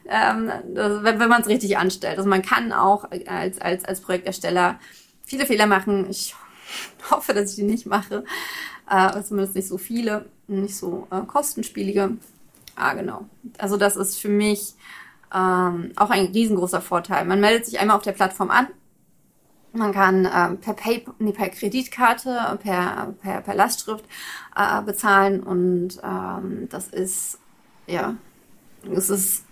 ähm, 0.08 0.50
wenn, 0.74 1.20
wenn 1.20 1.28
man 1.28 1.42
es 1.42 1.48
richtig 1.48 1.76
anstellt. 1.78 2.18
Also 2.18 2.28
man 2.28 2.42
kann 2.42 2.72
auch 2.72 3.04
als, 3.26 3.60
als, 3.60 3.84
als 3.84 4.00
Projektersteller 4.00 4.78
viele 5.24 5.46
Fehler 5.46 5.66
machen. 5.66 6.08
Ich 6.10 6.34
hoffe, 7.10 7.34
dass 7.34 7.50
ich 7.50 7.56
die 7.56 7.62
nicht 7.62 7.86
mache. 7.86 8.24
Äh, 8.88 9.22
zumindest 9.22 9.56
nicht 9.56 9.68
so 9.68 9.78
viele, 9.78 10.26
nicht 10.46 10.76
so 10.76 11.06
äh, 11.10 11.22
kostenspielige. 11.22 12.16
Ah, 12.76 12.94
genau. 12.94 13.26
Also 13.58 13.76
das 13.76 13.96
ist 13.96 14.18
für 14.18 14.28
mich 14.28 14.74
ähm, 15.34 15.92
auch 15.96 16.10
ein 16.10 16.26
riesengroßer 16.26 16.80
Vorteil. 16.80 17.24
Man 17.24 17.40
meldet 17.40 17.66
sich 17.66 17.78
einmal 17.78 17.96
auf 17.96 18.02
der 18.02 18.12
Plattform 18.12 18.50
an. 18.50 18.68
Man 19.72 19.92
kann 19.92 20.28
ähm, 20.32 20.58
per 20.58 20.74
Pay, 20.74 21.04
nee, 21.18 21.32
per 21.32 21.48
Kreditkarte, 21.48 22.58
per, 22.62 23.14
per, 23.20 23.40
per 23.40 23.54
Lastschrift 23.54 24.04
äh, 24.54 24.82
bezahlen 24.82 25.42
und 25.42 26.00
ähm, 26.04 26.68
das 26.70 26.88
ist, 26.88 27.40
ja, 27.88 28.14
es 28.88 29.10
ist 29.10 29.44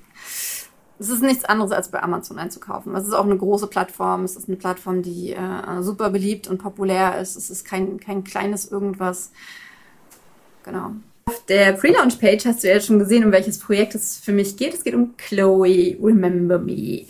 es 1.03 1.09
ist 1.09 1.23
nichts 1.23 1.45
anderes 1.45 1.73
als 1.73 1.89
bei 1.89 2.01
Amazon 2.01 2.39
einzukaufen. 2.39 2.95
Es 2.95 3.09
ist 3.09 3.13
auch 3.13 3.25
eine 3.25 3.37
große 3.37 3.67
Plattform. 3.67 4.23
Es 4.23 4.37
ist 4.37 4.49
eine 4.49 4.57
Plattform, 4.57 5.03
die 5.03 5.33
äh, 5.33 5.83
super 5.83 6.11
beliebt 6.11 6.47
und 6.47 6.59
populär 6.59 7.21
ist. 7.21 7.37
Es 7.37 7.51
ist 7.51 7.65
kein, 7.65 7.99
kein 7.99 8.23
kleines 8.23 8.71
irgendwas. 8.71 9.33
Genau. 10.65 10.93
Auf 11.25 11.45
der 11.47 11.73
Pre-Launch-Page 11.73 12.47
hast 12.47 12.63
du 12.63 12.69
ja 12.69 12.81
schon 12.81 13.01
gesehen, 13.01 13.25
um 13.25 13.33
welches 13.33 13.59
Projekt 13.59 13.97
es 13.97 14.19
für 14.19 14.33
mich 14.33 14.57
geht. 14.57 14.75
Es 14.75 14.85
geht 14.85 14.95
um 14.95 15.17
Chloe, 15.17 15.97
Remember 16.01 16.59
Me. 16.59 17.07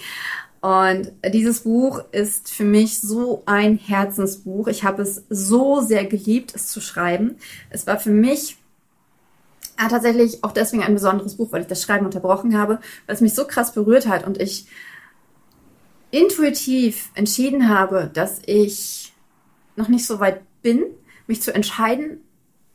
Und 0.62 1.12
dieses 1.34 1.60
Buch 1.60 2.02
ist 2.12 2.50
für 2.50 2.64
mich 2.64 3.00
so 3.00 3.42
ein 3.44 3.76
Herzensbuch. 3.76 4.68
Ich 4.68 4.84
habe 4.84 5.02
es 5.02 5.24
so 5.28 5.80
sehr 5.80 6.06
geliebt, 6.06 6.54
es 6.54 6.68
zu 6.68 6.80
schreiben. 6.80 7.36
Es 7.68 7.86
war 7.86 7.98
für 7.98 8.10
mich 8.10 8.56
Ah, 9.76 9.88
tatsächlich 9.88 10.44
auch 10.44 10.52
deswegen 10.52 10.82
ein 10.82 10.94
besonderes 10.94 11.36
Buch, 11.36 11.50
weil 11.50 11.62
ich 11.62 11.66
das 11.66 11.82
Schreiben 11.82 12.04
unterbrochen 12.04 12.56
habe, 12.56 12.78
weil 13.06 13.14
es 13.14 13.20
mich 13.20 13.34
so 13.34 13.46
krass 13.46 13.72
berührt 13.72 14.06
hat 14.06 14.26
und 14.26 14.40
ich 14.40 14.66
intuitiv 16.10 17.10
entschieden 17.14 17.68
habe, 17.68 18.10
dass 18.12 18.40
ich 18.46 19.12
noch 19.76 19.88
nicht 19.88 20.06
so 20.06 20.20
weit 20.20 20.42
bin, 20.62 20.84
mich 21.26 21.42
zu 21.42 21.54
entscheiden, 21.54 22.20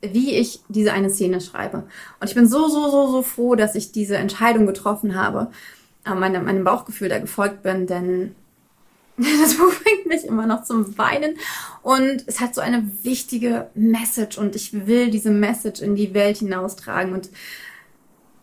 wie 0.02 0.36
ich 0.36 0.62
diese 0.68 0.94
eine 0.94 1.10
Szene 1.10 1.42
schreibe. 1.42 1.88
Und 2.20 2.28
ich 2.28 2.36
bin 2.36 2.48
so, 2.48 2.68
so, 2.68 2.90
so, 2.90 3.12
so 3.12 3.22
froh, 3.22 3.56
dass 3.56 3.76
ich 3.76 3.92
diese 3.92 4.18
Entscheidung 4.18 4.66
getroffen 4.66 5.16
habe, 5.16 5.52
äh, 6.06 6.14
meinem, 6.14 6.46
meinem 6.46 6.64
Bauchgefühl 6.64 7.10
da 7.10 7.20
gefolgt 7.20 7.64
bin, 7.64 7.88
denn 7.88 8.36
Das 9.42 9.56
Buch 9.56 9.74
bringt 9.84 10.06
mich 10.06 10.26
immer 10.26 10.46
noch 10.46 10.64
zum 10.64 10.98
Weinen 10.98 11.38
und 11.82 12.24
es 12.28 12.40
hat 12.40 12.54
so 12.54 12.62
eine 12.62 12.84
wichtige 13.02 13.68
Message 13.74 14.38
und 14.38 14.56
ich 14.56 14.86
will 14.86 15.10
diese 15.10 15.32
Message 15.32 15.82
in 15.82 15.96
die 15.96 16.14
Welt 16.14 16.38
hinaustragen 16.38 17.14
und 17.14 17.30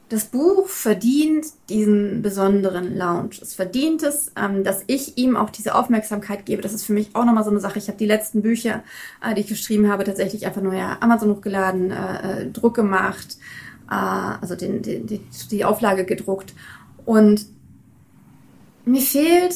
das 0.09 0.27
Buch 0.27 0.69
verdient 0.69 1.47
diesen 1.69 2.23
besonderen 2.23 2.97
Lounge. 2.97 3.37
Es 3.41 3.55
verdient 3.55 4.03
es, 4.03 4.31
ähm, 4.37 4.63
dass 4.63 4.85
ich 4.87 5.17
ihm 5.17 5.37
auch 5.37 5.51
diese 5.51 5.75
Aufmerksamkeit 5.75 6.45
gebe. 6.45 6.61
Das 6.61 6.75
ist 6.75 6.85
für 6.85 6.93
mich 6.93 7.11
auch 7.15 7.25
nochmal 7.25 7.43
so 7.43 7.51
eine 7.51 7.61
Sache. 7.61 7.79
Ich 7.79 7.89
habe 7.89 7.99
die 7.99 8.07
letzten 8.07 8.43
Bücher, 8.43 8.85
äh, 9.23 9.35
die 9.35 9.41
ich 9.41 9.47
geschrieben 9.47 9.91
habe, 9.91 10.05
tatsächlich 10.05 10.47
einfach 10.47 10.61
nur 10.61 10.75
ja 10.75 10.99
Amazon 11.01 11.31
hochgeladen, 11.31 11.91
äh, 11.91 12.43
äh 12.43 12.51
Druck 12.51 12.75
gemacht, 12.75 13.39
also 13.87 14.57
den, 14.57 14.81
den, 14.83 15.07
die, 15.07 15.21
die 15.51 15.65
Auflage 15.65 16.05
gedruckt. 16.05 16.55
Und 17.05 17.45
mir 18.87 19.03
fehlt 19.03 19.55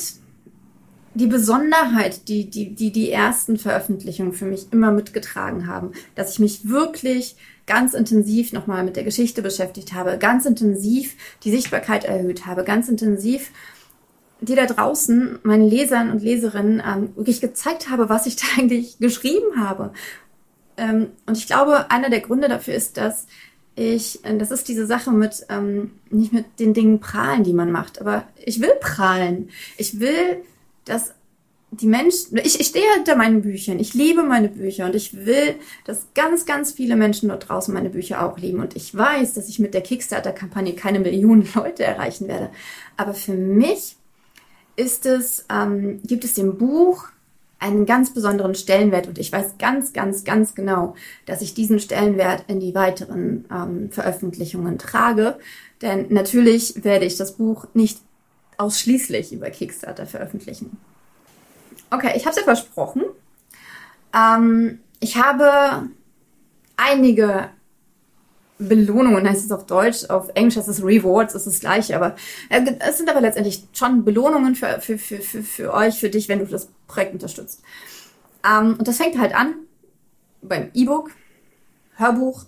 die 1.18 1.26
Besonderheit, 1.26 2.28
die, 2.28 2.48
die, 2.48 2.75
die 2.75 2.92
die 2.92 3.10
ersten 3.10 3.58
Veröffentlichungen 3.58 4.32
für 4.32 4.44
mich 4.44 4.68
immer 4.72 4.92
mitgetragen 4.92 5.66
haben, 5.66 5.92
dass 6.14 6.32
ich 6.32 6.38
mich 6.38 6.68
wirklich 6.68 7.37
ganz 7.66 7.92
intensiv 7.92 8.52
nochmal 8.52 8.84
mit 8.84 8.96
der 8.96 9.04
Geschichte 9.04 9.42
beschäftigt 9.42 9.92
habe, 9.92 10.16
ganz 10.18 10.46
intensiv 10.46 11.16
die 11.42 11.50
Sichtbarkeit 11.50 12.04
erhöht 12.04 12.46
habe, 12.46 12.64
ganz 12.64 12.88
intensiv 12.88 13.50
die 14.40 14.54
da 14.54 14.66
draußen 14.66 15.40
meinen 15.42 15.68
Lesern 15.68 16.12
und 16.12 16.22
Leserinnen 16.22 16.80
ähm, 16.87 17.16
wirklich 17.16 17.40
gezeigt 17.40 17.90
habe, 17.90 18.08
was 18.08 18.26
ich 18.26 18.37
da 18.37 18.46
eigentlich 18.56 18.98
geschrieben 18.98 19.60
habe. 19.60 19.92
Ähm, 20.76 21.08
und 21.26 21.37
ich 21.37 21.46
glaube, 21.46 21.90
einer 21.90 22.08
der 22.08 22.20
Gründe 22.20 22.48
dafür 22.48 22.75
ist, 22.75 22.96
dass 22.96 23.26
ich, 23.75 24.25
äh, 24.25 24.37
das 24.38 24.52
ist 24.52 24.68
diese 24.68 24.87
Sache 24.87 25.10
mit, 25.10 25.44
ähm, 25.48 25.90
nicht 26.10 26.32
mit 26.32 26.60
den 26.60 26.72
Dingen 26.72 27.00
prahlen, 27.00 27.42
die 27.42 27.52
man 27.52 27.72
macht, 27.72 28.00
aber 28.00 28.28
ich 28.44 28.60
will 28.60 28.72
prahlen. 28.80 29.50
Ich 29.76 29.98
will 29.98 30.42
dass 30.88 31.14
die 31.71 31.87
Menschen, 31.87 32.38
ich, 32.38 32.61
ich 32.61 32.68
stehe 32.68 32.95
hinter 32.95 33.14
meinen 33.14 33.42
Büchern, 33.42 33.78
ich 33.78 33.92
liebe 33.92 34.23
meine 34.23 34.49
Bücher 34.49 34.87
und 34.87 34.95
ich 34.95 35.26
will, 35.26 35.57
dass 35.85 36.07
ganz, 36.14 36.47
ganz 36.47 36.73
viele 36.73 36.97
Menschen 36.97 37.28
dort 37.28 37.49
draußen 37.49 37.75
meine 37.75 37.90
Bücher 37.90 38.25
auch 38.25 38.38
lieben. 38.38 38.61
Und 38.61 38.75
ich 38.75 38.95
weiß, 38.97 39.35
dass 39.35 39.49
ich 39.49 39.59
mit 39.59 39.75
der 39.75 39.83
Kickstarter-Kampagne 39.83 40.75
keine 40.75 41.00
Millionen 41.00 41.47
Leute 41.54 41.85
erreichen 41.85 42.26
werde. 42.28 42.50
Aber 42.97 43.12
für 43.12 43.35
mich 43.35 43.97
ist 44.76 45.07
es, 45.07 45.45
ähm, 45.50 46.00
gibt 46.04 46.25
es 46.25 46.35
dem 46.35 46.57
Buch 46.57 47.09
einen 47.59 47.87
ganz 47.87 48.14
besonderen 48.14 48.54
Stellenwert 48.54 49.09
und 49.09 49.18
ich 49.18 49.33
weiß 49.33 49.59
ganz, 49.59 49.92
ganz, 49.92 50.23
ganz 50.23 50.54
genau, 50.54 50.95
dass 51.26 51.42
ich 51.42 51.54
diesen 51.54 51.80
Stellenwert 51.80 52.45
in 52.47 52.61
die 52.61 52.75
weiteren 52.75 53.47
ähm, 53.52 53.90
Veröffentlichungen 53.90 54.78
trage. 54.78 55.37
Denn 55.83 56.07
natürlich 56.09 56.85
werde 56.85 57.04
ich 57.04 57.16
das 57.16 57.37
Buch 57.37 57.66
nicht 57.75 57.99
ausschließlich 58.59 59.33
über 59.33 59.50
Kickstarter 59.50 60.07
veröffentlichen. 60.07 60.77
Okay, 61.91 62.12
ich 62.17 62.25
habe 62.27 62.31
es 62.31 62.37
ja 62.37 62.43
versprochen. 62.43 63.05
Ähm, 64.15 64.81
ich 65.00 65.17
habe 65.17 65.88
einige 66.77 67.50
Belohnungen, 68.59 69.29
heißt 69.29 69.45
es 69.45 69.53
auf 69.53 69.67
Deutsch, 69.67 70.11
auf 70.11 70.31
Englisch 70.35 70.57
heißt 70.57 70.69
es 70.69 70.85
Rewards, 70.85 71.35
ist 71.35 71.47
das 71.47 71.61
gleiche, 71.61 71.95
aber 71.95 72.17
äh, 72.49 72.61
es 72.81 72.99
sind 72.99 73.09
aber 73.09 73.21
letztendlich 73.21 73.62
schon 73.73 74.05
Belohnungen 74.05 74.57
für, 74.57 74.81
für, 74.81 74.99
für, 74.99 75.21
für, 75.21 75.43
für 75.43 75.73
euch, 75.73 75.99
für 75.99 76.11
dich, 76.11 76.29
wenn 76.29 76.41
du 76.41 76.47
das 76.47 76.69
Projekt 76.88 77.15
unterstützt. 77.15 77.62
Ähm, 78.45 78.75
und 78.77 78.88
das 78.88 78.97
fängt 78.97 79.19
halt 79.19 79.35
an 79.35 79.55
beim 80.43 80.71
E-Book, 80.75 81.11
Hörbuch, 81.97 82.45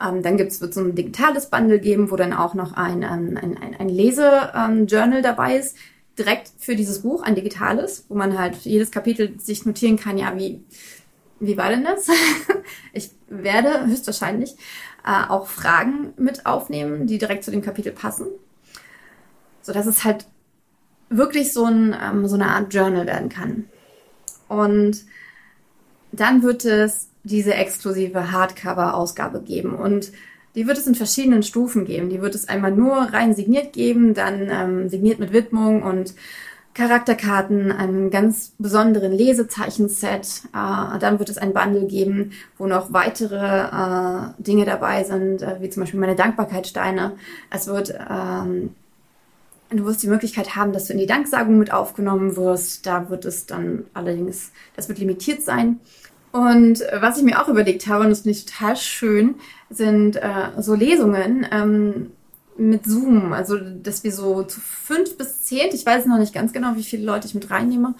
ähm, 0.00 0.22
dann 0.22 0.36
gibt's, 0.36 0.60
wird 0.60 0.74
so 0.74 0.80
ein 0.80 0.94
digitales 0.94 1.50
Bundle 1.50 1.78
geben, 1.78 2.10
wo 2.10 2.16
dann 2.16 2.32
auch 2.32 2.54
noch 2.54 2.72
ein, 2.74 3.04
ein, 3.04 3.36
ein, 3.36 3.76
ein 3.78 3.88
Lese-Journal 3.88 5.22
dabei 5.22 5.56
ist, 5.56 5.76
direkt 6.18 6.50
für 6.58 6.76
dieses 6.76 7.02
Buch, 7.02 7.22
ein 7.22 7.34
digitales, 7.34 8.06
wo 8.08 8.14
man 8.14 8.38
halt 8.38 8.56
jedes 8.58 8.90
Kapitel 8.90 9.38
sich 9.38 9.66
notieren 9.66 9.98
kann, 9.98 10.18
ja, 10.18 10.36
wie, 10.36 10.62
wie 11.40 11.56
war 11.56 11.70
denn 11.70 11.84
das? 11.84 12.08
ich 12.92 13.10
werde 13.28 13.86
höchstwahrscheinlich 13.86 14.56
äh, 15.04 15.28
auch 15.28 15.46
Fragen 15.46 16.14
mit 16.16 16.46
aufnehmen, 16.46 17.06
die 17.06 17.18
direkt 17.18 17.44
zu 17.44 17.50
dem 17.50 17.62
Kapitel 17.62 17.92
passen. 17.92 18.26
So 19.62 19.72
dass 19.72 19.86
es 19.86 20.04
halt 20.04 20.26
wirklich 21.08 21.52
so, 21.52 21.64
ein, 21.64 21.94
ähm, 22.00 22.26
so 22.26 22.34
eine 22.34 22.48
Art 22.48 22.72
Journal 22.72 23.06
werden 23.06 23.28
kann. 23.28 23.66
Und 24.48 25.04
dann 26.12 26.42
wird 26.42 26.64
es 26.64 27.08
diese 27.26 27.54
exklusive 27.54 28.30
Hardcover-Ausgabe 28.32 29.40
geben. 29.40 29.74
Und 29.74 30.12
die 30.54 30.66
wird 30.66 30.78
es 30.78 30.86
in 30.86 30.94
verschiedenen 30.94 31.42
Stufen 31.42 31.84
geben. 31.84 32.08
Die 32.08 32.22
wird 32.22 32.34
es 32.34 32.48
einmal 32.48 32.70
nur 32.70 32.96
rein 32.96 33.34
signiert 33.34 33.72
geben, 33.72 34.14
dann 34.14 34.48
ähm, 34.50 34.88
signiert 34.88 35.18
mit 35.18 35.32
Widmung 35.32 35.82
und 35.82 36.14
Charakterkarten, 36.72 37.72
einen 37.72 38.10
ganz 38.10 38.52
besonderen 38.58 39.10
Lesezeichen-Set. 39.10 40.42
Äh, 40.52 40.98
dann 40.98 41.18
wird 41.18 41.30
es 41.30 41.38
ein 41.38 41.52
Bundle 41.52 41.86
geben, 41.86 42.32
wo 42.58 42.66
noch 42.66 42.92
weitere 42.92 43.36
äh, 43.36 44.42
Dinge 44.42 44.66
dabei 44.66 45.02
sind, 45.04 45.42
äh, 45.42 45.56
wie 45.60 45.70
zum 45.70 45.82
Beispiel 45.82 46.00
meine 46.00 46.16
Dankbarkeitssteine. 46.16 47.12
Es 47.50 47.66
wird, 47.66 47.94
ähm, 48.10 48.74
du 49.70 49.84
wirst 49.84 50.02
die 50.02 50.08
Möglichkeit 50.08 50.54
haben, 50.54 50.72
dass 50.72 50.86
du 50.86 50.92
in 50.92 50.98
die 50.98 51.06
Danksagung 51.06 51.58
mit 51.58 51.72
aufgenommen 51.72 52.36
wirst. 52.36 52.86
Da 52.86 53.08
wird 53.10 53.24
es 53.24 53.46
dann 53.46 53.84
allerdings, 53.94 54.52
das 54.76 54.88
wird 54.88 54.98
limitiert 54.98 55.42
sein. 55.42 55.80
Und 56.36 56.82
äh, 56.82 56.98
was 57.00 57.16
ich 57.16 57.24
mir 57.24 57.40
auch 57.40 57.48
überlegt 57.48 57.86
habe, 57.86 58.04
und 58.04 58.10
das 58.10 58.20
finde 58.20 58.38
ich 58.38 58.44
total 58.44 58.76
schön, 58.76 59.36
sind 59.70 60.16
äh, 60.16 60.50
so 60.58 60.74
Lesungen 60.74 61.46
ähm, 61.50 62.10
mit 62.58 62.84
Zoom. 62.84 63.32
Also, 63.32 63.56
dass 63.58 64.04
wir 64.04 64.12
so 64.12 64.42
zu 64.42 64.60
fünf 64.60 65.16
bis 65.16 65.44
zehn, 65.44 65.70
ich 65.72 65.86
weiß 65.86 66.04
noch 66.04 66.18
nicht 66.18 66.34
ganz 66.34 66.52
genau, 66.52 66.76
wie 66.76 66.82
viele 66.82 67.06
Leute 67.06 67.26
ich 67.26 67.34
mit 67.34 67.50
reinnehme, 67.50 67.94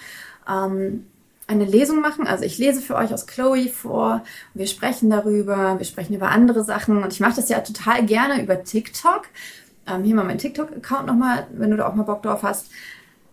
ähm, 0.46 1.06
eine 1.46 1.64
Lesung 1.64 2.00
machen. 2.00 2.26
Also 2.26 2.44
ich 2.44 2.58
lese 2.58 2.82
für 2.82 2.96
euch 2.96 3.14
aus 3.14 3.26
Chloe 3.26 3.68
vor, 3.68 4.22
wir 4.52 4.66
sprechen 4.66 5.08
darüber, 5.08 5.78
wir 5.78 5.86
sprechen 5.86 6.14
über 6.14 6.30
andere 6.30 6.62
Sachen 6.62 7.02
und 7.02 7.12
ich 7.12 7.20
mache 7.20 7.36
das 7.36 7.48
ja 7.48 7.60
total 7.60 8.04
gerne 8.04 8.42
über 8.42 8.64
TikTok. 8.64 9.22
Ähm, 9.86 10.02
hier 10.02 10.14
mal 10.14 10.24
mein 10.24 10.38
TikTok-Account 10.38 11.06
nochmal, 11.06 11.46
wenn 11.52 11.70
du 11.70 11.76
da 11.78 11.88
auch 11.88 11.94
mal 11.94 12.02
Bock 12.02 12.22
drauf 12.22 12.42
hast. 12.42 12.68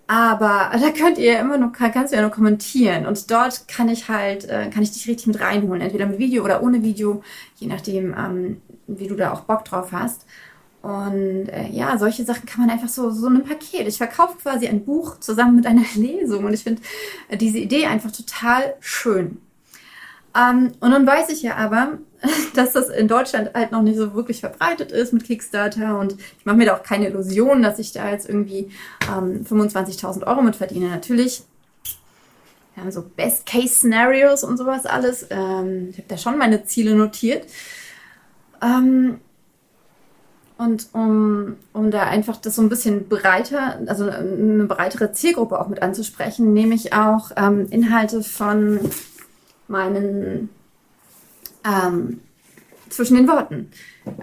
Aber 0.08 0.72
da 0.74 0.90
könnt 0.92 1.18
ihr 1.18 1.40
immer 1.40 1.58
nur, 1.58 1.72
kannst 1.72 2.12
du 2.12 2.18
ja 2.18 2.22
nur 2.22 2.32
kommentieren. 2.32 3.06
Und 3.06 3.32
dort 3.32 3.68
kann 3.68 3.88
ich 3.90 4.10
halt, 4.10 4.46
äh, 4.50 4.70
kann 4.70 4.84
ich 4.84 4.92
dich 4.92 5.08
richtig 5.08 5.28
mit 5.28 5.40
reinholen. 5.40 5.82
Entweder 5.82 6.06
mit 6.06 6.20
Video 6.20 6.44
oder 6.44 6.62
ohne 6.62 6.84
Video, 6.84 7.24
je 7.56 7.68
nachdem, 7.68 8.14
ähm, 8.18 8.62
wie 8.88 9.08
du 9.08 9.16
da 9.16 9.32
auch 9.32 9.42
Bock 9.42 9.64
drauf 9.66 9.92
hast. 9.92 10.26
Und 10.82 11.48
äh, 11.48 11.70
ja, 11.70 11.98
solche 11.98 12.26
Sachen 12.26 12.46
kann 12.46 12.60
man 12.60 12.70
einfach 12.70 12.90
so, 12.90 13.10
so 13.10 13.28
ein 13.28 13.44
Paket. 13.44 13.88
Ich 13.88 13.98
verkaufe 13.98 14.38
quasi 14.38 14.68
ein 14.68 14.84
Buch 14.84 15.20
zusammen 15.22 15.56
mit 15.56 15.66
einer 15.66 15.86
Lesung. 15.96 16.44
Und 16.44 16.54
ich 16.54 16.64
finde 16.64 16.82
äh, 17.30 17.38
diese 17.38 17.60
Idee 17.60 17.86
einfach 17.86 18.12
total 18.12 18.76
schön. 18.82 19.38
Ähm, 20.36 20.74
und 20.82 20.90
nun 20.90 21.08
weiß 21.08 21.30
ich 21.30 21.44
ja 21.44 21.56
aber, 21.56 22.00
dass 22.56 22.74
das 22.74 22.90
in 22.90 23.08
Deutschland 23.08 23.54
halt 23.54 23.72
noch 23.72 23.82
nicht 23.82 23.98
so 23.98 24.14
wirklich 24.14 24.40
verbreitet 24.40 24.92
ist 24.92 25.14
mit 25.14 25.26
Kickstarter 25.26 26.00
und 26.00 26.14
ich 26.14 26.46
mache 26.46 26.58
mir 26.58 26.66
da 26.66 26.76
auch 26.76 26.84
keine 26.84 27.08
Illusion, 27.08 27.62
dass 27.62 27.80
ich 27.80 27.92
da 27.92 28.10
jetzt 28.10 28.30
irgendwie 28.30 28.70
ähm, 29.10 29.46
25.000 29.46 30.26
Euro 30.26 30.42
mit 30.42 30.56
verdiene. 30.56 30.90
Natürlich, 30.90 31.44
haben 32.78 32.92
so 32.92 33.04
Best-Case-Szenarios 33.04 34.44
und 34.44 34.58
sowas 34.58 34.86
alles. 34.86 35.28
Ähm, 35.30 35.90
ich 35.92 35.98
habe 35.98 36.08
da 36.08 36.18
schon 36.18 36.38
meine 36.38 36.66
Ziele 36.66 36.96
notiert. 36.96 37.46
Ähm, 38.62 39.20
und 40.58 40.90
um, 40.94 41.58
um 41.74 41.92
da 41.92 42.04
einfach 42.04 42.38
das 42.38 42.56
so 42.56 42.62
ein 42.62 42.70
bisschen 42.70 43.10
breiter, 43.10 43.80
also 43.88 44.10
eine 44.10 44.66
breitere 44.66 45.12
Zielgruppe 45.12 45.60
auch 45.60 45.68
mit 45.68 45.82
anzusprechen, 45.82 46.54
nehme 46.54 46.76
ich 46.76 46.94
auch 46.94 47.32
ähm, 47.36 47.68
Inhalte 47.70 48.24
von 48.24 48.80
meinen 49.68 50.50
ähm, 51.66 52.22
zwischen 52.90 53.16
den 53.16 53.28
Worten 53.28 53.72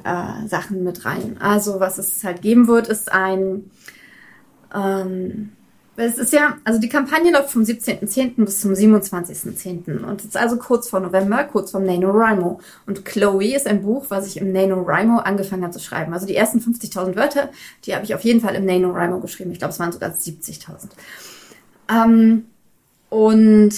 äh, 0.04 0.46
Sachen 0.46 0.84
mit 0.84 1.04
rein. 1.04 1.36
Also 1.40 1.80
was 1.80 1.98
es 1.98 2.22
halt 2.24 2.42
geben 2.42 2.68
wird, 2.68 2.88
ist 2.88 3.12
ein 3.12 3.70
ähm, 4.74 5.52
es 5.96 6.18
ist 6.18 6.32
ja, 6.32 6.56
also 6.64 6.80
die 6.80 6.88
Kampagne 6.88 7.30
läuft 7.30 7.50
vom 7.50 7.62
17.10. 7.62 8.44
bis 8.44 8.60
zum 8.60 8.72
27.10. 8.72 10.02
Und 10.02 10.24
ist 10.24 10.36
also 10.36 10.56
kurz 10.56 10.88
vor 10.88 11.00
November, 11.00 11.44
kurz 11.44 11.72
vor 11.72 11.80
NaNoWriMo. 11.80 12.60
Und 12.86 13.04
Chloe 13.04 13.54
ist 13.54 13.66
ein 13.66 13.82
Buch, 13.82 14.06
was 14.08 14.26
ich 14.26 14.38
im 14.38 14.52
NaNoWriMo 14.52 15.18
angefangen 15.18 15.62
habe 15.62 15.72
zu 15.72 15.80
schreiben. 15.80 16.14
Also 16.14 16.26
die 16.26 16.36
ersten 16.36 16.58
50.000 16.58 17.16
Wörter, 17.16 17.50
die 17.84 17.94
habe 17.94 18.04
ich 18.04 18.14
auf 18.14 18.22
jeden 18.22 18.40
Fall 18.40 18.54
im 18.54 18.64
NaNoWriMo 18.64 19.20
geschrieben. 19.20 19.52
Ich 19.52 19.58
glaube, 19.58 19.72
es 19.72 19.80
waren 19.80 19.92
sogar 19.92 20.10
70.000. 20.10 20.88
Ähm, 21.90 22.46
und 23.10 23.74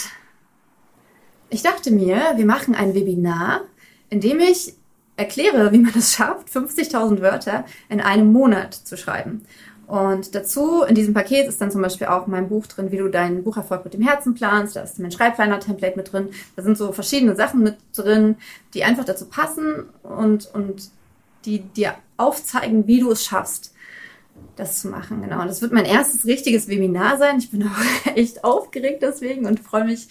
ich 1.52 1.62
dachte 1.62 1.90
mir, 1.90 2.32
wir 2.36 2.46
machen 2.46 2.74
ein 2.74 2.94
Webinar, 2.94 3.60
in 4.08 4.20
dem 4.20 4.40
ich 4.40 4.74
erkläre, 5.16 5.70
wie 5.72 5.78
man 5.78 5.92
es 5.96 6.14
schafft, 6.14 6.48
50.000 6.48 7.20
Wörter 7.20 7.66
in 7.90 8.00
einem 8.00 8.32
Monat 8.32 8.74
zu 8.74 8.96
schreiben. 8.96 9.44
Und 9.86 10.34
dazu, 10.34 10.82
in 10.82 10.94
diesem 10.94 11.12
Paket 11.12 11.46
ist 11.46 11.60
dann 11.60 11.70
zum 11.70 11.82
Beispiel 11.82 12.06
auch 12.06 12.26
mein 12.26 12.48
Buch 12.48 12.66
drin, 12.66 12.90
wie 12.90 12.96
du 12.96 13.08
deinen 13.08 13.44
Bucherfolg 13.44 13.84
mit 13.84 13.92
dem 13.92 14.00
Herzen 14.00 14.32
planst. 14.32 14.76
Da 14.76 14.80
ist 14.80 14.98
mein 14.98 15.10
Schreibplaner-Template 15.10 15.98
mit 15.98 16.10
drin. 16.10 16.30
Da 16.56 16.62
sind 16.62 16.78
so 16.78 16.92
verschiedene 16.92 17.36
Sachen 17.36 17.62
mit 17.62 17.76
drin, 17.94 18.36
die 18.72 18.84
einfach 18.84 19.04
dazu 19.04 19.26
passen 19.26 19.84
und, 20.02 20.46
und 20.54 20.88
die 21.44 21.58
dir 21.60 21.94
aufzeigen, 22.16 22.86
wie 22.86 23.00
du 23.00 23.10
es 23.10 23.26
schaffst, 23.26 23.74
das 24.56 24.80
zu 24.80 24.88
machen. 24.88 25.20
Genau. 25.20 25.42
Und 25.42 25.48
das 25.48 25.60
wird 25.60 25.72
mein 25.72 25.84
erstes 25.84 26.24
richtiges 26.24 26.68
Webinar 26.68 27.18
sein. 27.18 27.36
Ich 27.38 27.50
bin 27.50 27.64
auch 27.64 28.06
echt 28.14 28.42
aufgeregt 28.44 29.02
deswegen 29.02 29.44
und 29.44 29.60
freue 29.60 29.84
mich 29.84 30.08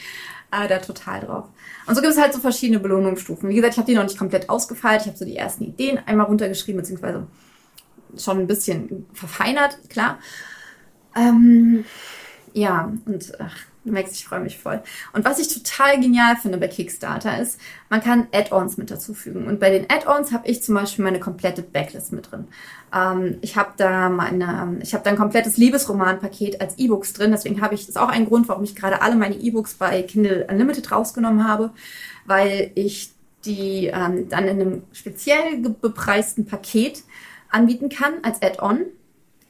äh, 0.52 0.68
da 0.68 0.80
total 0.80 1.22
drauf. 1.22 1.46
Und 1.88 1.96
so 1.96 2.02
gibt 2.02 2.14
es 2.14 2.20
halt 2.20 2.34
so 2.34 2.40
verschiedene 2.40 2.80
Belohnungsstufen. 2.80 3.50
Wie 3.50 3.56
gesagt, 3.56 3.74
ich 3.74 3.78
habe 3.78 3.88
die 3.88 3.96
noch 3.96 4.04
nicht 4.04 4.18
komplett 4.18 4.50
ausgefeilt. 4.50 5.02
Ich 5.02 5.08
habe 5.08 5.18
so 5.18 5.26
die 5.26 5.38
ersten 5.38 5.64
Ideen 5.64 6.00
einmal 6.06 6.28
runtergeschrieben, 6.28 6.82
beziehungsweise 6.82 7.28
schon 8.18 8.40
ein 8.40 8.48
bisschen 8.48 9.08
verfeinert, 9.14 9.78
klar. 9.90 10.20
Ähm, 11.16 11.86
ja, 12.54 12.92
und 13.06 13.34
ach, 13.40 13.58
Merkst, 13.84 14.16
ich 14.16 14.26
freue 14.26 14.42
mich 14.42 14.60
voll. 14.60 14.82
Und 15.14 15.26
was 15.26 15.40
ich 15.40 15.48
total 15.48 16.00
genial 16.00 16.36
finde 16.36 16.60
bei 16.60 16.68
Kickstarter 16.68 17.40
ist, 17.40 17.60
man 17.90 18.02
kann 18.02 18.28
Add-ons 18.32 18.78
mit 18.78 18.92
dazufügen. 18.92 19.48
Und 19.48 19.60
bei 19.60 19.72
den 19.72 19.90
Add-ons 19.90 20.32
habe 20.32 20.48
ich 20.48 20.62
zum 20.62 20.76
Beispiel 20.76 21.04
meine 21.04 21.20
komplette 21.20 21.64
Backlist 21.64 22.14
mit 22.14 22.32
drin. 22.32 22.48
Ähm, 22.94 23.38
ich 23.42 23.58
habe 23.58 23.72
da 23.78 24.10
meine, 24.10 24.80
ich 24.84 24.94
habe 24.94 25.04
da 25.04 25.10
ein 25.10 25.18
komplettes 25.18 25.58
Liebesroman-Paket 25.58 26.62
als 26.62 26.78
E-Books 26.78 27.14
drin. 27.14 27.32
Deswegen 27.32 27.62
habe 27.62 27.74
ich, 27.74 27.82
das 27.82 27.90
ist 27.90 27.98
auch 27.98 28.10
ein 28.10 28.28
Grund, 28.28 28.48
warum 28.48 28.64
ich 28.64 28.76
gerade 28.76 29.02
alle 29.02 29.16
meine 29.16 29.36
E-Books 29.36 29.76
bei 29.76 30.04
Kindle 30.04 30.46
Unlimited 30.50 30.92
rausgenommen 30.92 31.48
habe, 31.48 31.72
weil 32.26 32.72
ich 32.76 33.12
die 33.46 33.88
ähm, 33.88 34.30
dann 34.30 34.44
in 34.48 34.62
einem 34.62 34.84
speziell 34.92 35.58
bepreisten 35.58 36.46
Paket 36.46 37.04
anbieten 37.50 37.90
kann 37.90 38.14
als 38.24 38.42
Add-on. 38.42 38.78
Ähm, 38.80 38.88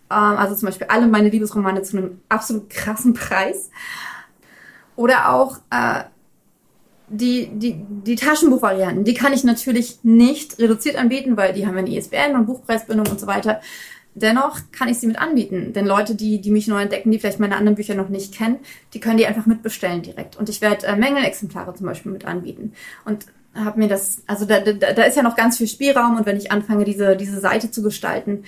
also 0.09 0.55
zum 0.55 0.67
Beispiel 0.67 0.87
alle 0.87 1.07
meine 1.07 1.29
Liebesromane 1.29 1.81
zu 1.83 1.97
einem 1.97 2.21
absolut 2.29 2.69
krassen 2.69 3.13
Preis. 3.15 3.69
Oder 4.95 5.33
auch 5.33 5.57
äh, 5.69 6.03
die, 7.09 7.49
die, 7.53 7.75
die 7.77 8.15
Taschenbuchvarianten, 8.15 9.03
die 9.03 9.13
kann 9.13 9.33
ich 9.33 9.43
natürlich 9.43 9.99
nicht 10.03 10.59
reduziert 10.59 10.95
anbieten, 10.95 11.37
weil 11.37 11.53
die 11.53 11.67
haben 11.67 11.77
eine 11.77 11.89
ISBN 11.89 12.35
und 12.35 12.45
Buchpreisbindung 12.45 13.07
und 13.07 13.19
so 13.19 13.27
weiter. 13.27 13.61
Dennoch 14.13 14.59
kann 14.71 14.89
ich 14.89 14.99
sie 14.99 15.07
mit 15.07 15.19
anbieten. 15.19 15.73
Denn 15.73 15.85
Leute, 15.85 16.15
die, 16.15 16.41
die 16.41 16.51
mich 16.51 16.67
neu 16.67 16.81
entdecken, 16.81 17.11
die 17.11 17.19
vielleicht 17.19 17.39
meine 17.39 17.55
anderen 17.55 17.75
Bücher 17.75 17.95
noch 17.95 18.09
nicht 18.09 18.33
kennen, 18.33 18.59
die 18.93 18.99
können 18.99 19.17
die 19.17 19.25
einfach 19.25 19.45
mitbestellen 19.45 20.01
direkt. 20.01 20.35
Und 20.35 20.49
ich 20.49 20.61
werde 20.61 20.85
äh, 20.87 20.95
Mängelexemplare 20.95 21.73
zum 21.73 21.85
Beispiel 21.85 22.11
mit 22.11 22.25
anbieten. 22.25 22.73
Und 23.05 23.25
habe 23.53 23.79
mir 23.79 23.87
das, 23.87 24.23
also 24.27 24.45
da, 24.45 24.59
da, 24.59 24.73
da 24.73 25.03
ist 25.03 25.17
ja 25.17 25.23
noch 25.23 25.35
ganz 25.35 25.57
viel 25.57 25.67
Spielraum 25.67 26.17
und 26.17 26.25
wenn 26.25 26.37
ich 26.37 26.51
anfange, 26.51 26.85
diese, 26.85 27.17
diese 27.17 27.39
Seite 27.39 27.69
zu 27.69 27.81
gestalten 27.81 28.43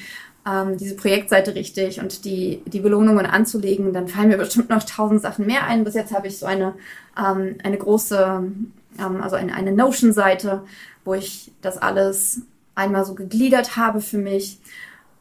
ähm, 0.46 0.78
diese 0.78 0.96
Projektseite 0.96 1.56
richtig 1.56 2.00
und 2.00 2.26
die, 2.26 2.62
die 2.66 2.80
Belohnungen 2.80 3.26
anzulegen, 3.26 3.94
dann 3.94 4.08
fallen 4.08 4.30
mir 4.30 4.38
bestimmt 4.38 4.70
noch 4.70 4.84
tausend 4.84 5.22
Sachen 5.22 5.46
mehr 5.46 5.66
ein. 5.68 5.84
Bis 5.84 5.94
jetzt 5.94 6.14
habe 6.14 6.28
ich 6.28 6.38
so 6.38 6.46
eine, 6.46 6.74
ähm, 7.18 7.58
eine 7.64 7.78
große, 7.78 8.44
ähm, 9.00 9.22
also 9.22 9.36
eine, 9.36 9.54
eine 9.54 9.72
Notion-Seite, 9.72 10.64
wo 11.06 11.14
ich 11.14 11.52
das 11.62 11.78
alles 11.78 12.42
einmal 12.76 13.06
so 13.06 13.16
gegliedert 13.16 13.78
habe 13.78 14.02
für 14.02 14.18
mich. 14.18 14.60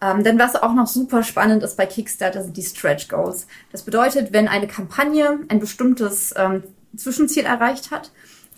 Ähm, 0.00 0.24
denn 0.24 0.38
was 0.38 0.56
auch 0.56 0.74
noch 0.74 0.88
super 0.88 1.22
spannend 1.22 1.62
ist 1.62 1.76
bei 1.76 1.86
Kickstarter 1.86 2.42
sind 2.42 2.56
die 2.56 2.62
Stretch 2.62 3.08
Goals. 3.08 3.46
Das 3.70 3.82
bedeutet, 3.82 4.32
wenn 4.32 4.48
eine 4.48 4.66
Kampagne 4.66 5.38
ein 5.48 5.60
bestimmtes 5.60 6.34
ähm, 6.36 6.64
Zwischenziel 6.96 7.44
erreicht 7.44 7.92
hat, 7.92 8.10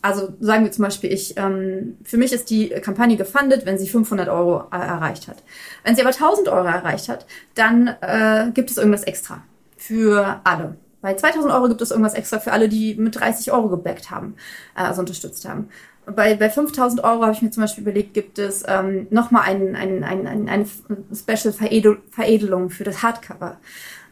also 0.05 0.35
sagen 0.39 0.65
wir 0.65 0.71
zum 0.71 0.85
Beispiel, 0.85 1.11
ich, 1.11 1.39
ähm, 1.39 1.97
für 2.05 2.19
mich 2.19 2.31
ist 2.35 2.51
die 2.51 2.69
Kampagne 2.69 3.17
gefundet, 3.17 3.65
wenn 3.65 3.79
sie 3.79 3.89
500 3.89 4.29
Euro 4.29 4.65
äh, 4.71 4.77
erreicht 4.77 5.29
hat. 5.29 5.43
Wenn 5.83 5.97
sie 5.97 6.03
aber 6.03 6.11
1000 6.11 6.49
Euro 6.49 6.67
erreicht 6.67 7.09
hat, 7.09 7.25
dann 7.55 7.89
äh, 8.03 8.51
gibt 8.53 8.71
es 8.71 8.77
irgendwas 8.77 9.05
extra 9.05 9.43
für 9.79 10.43
alle. 10.45 10.77
Bei 11.01 11.15
2000 11.15 11.51
Euro 11.55 11.69
gibt 11.69 11.81
es 11.81 11.91
irgendwas 11.91 12.13
extra 12.13 12.39
für 12.39 12.53
alle, 12.53 12.69
die 12.69 12.97
mit 12.97 13.19
30 13.19 13.51
Euro 13.51 13.71
gebackt 13.71 14.11
haben, 14.11 14.35
äh, 14.77 14.83
also 14.83 15.01
unterstützt 15.01 15.49
haben. 15.49 15.71
Bei, 16.05 16.35
bei 16.35 16.51
5000 16.51 17.03
Euro 17.03 17.23
habe 17.23 17.33
ich 17.33 17.41
mir 17.41 17.51
zum 17.51 17.63
Beispiel 17.63 17.81
überlegt, 17.83 18.13
gibt 18.13 18.39
es 18.39 18.63
ähm, 18.69 19.07
nochmal 19.09 19.45
ein, 19.45 19.75
ein, 19.75 20.05
ein, 20.05 20.27
ein, 20.27 20.49
eine 20.51 20.67
Special 21.15 21.55
Veredel 21.55 22.03
Veredelung 22.11 22.69
für 22.69 22.85
das 22.85 23.03
Hardcover. 23.03 23.57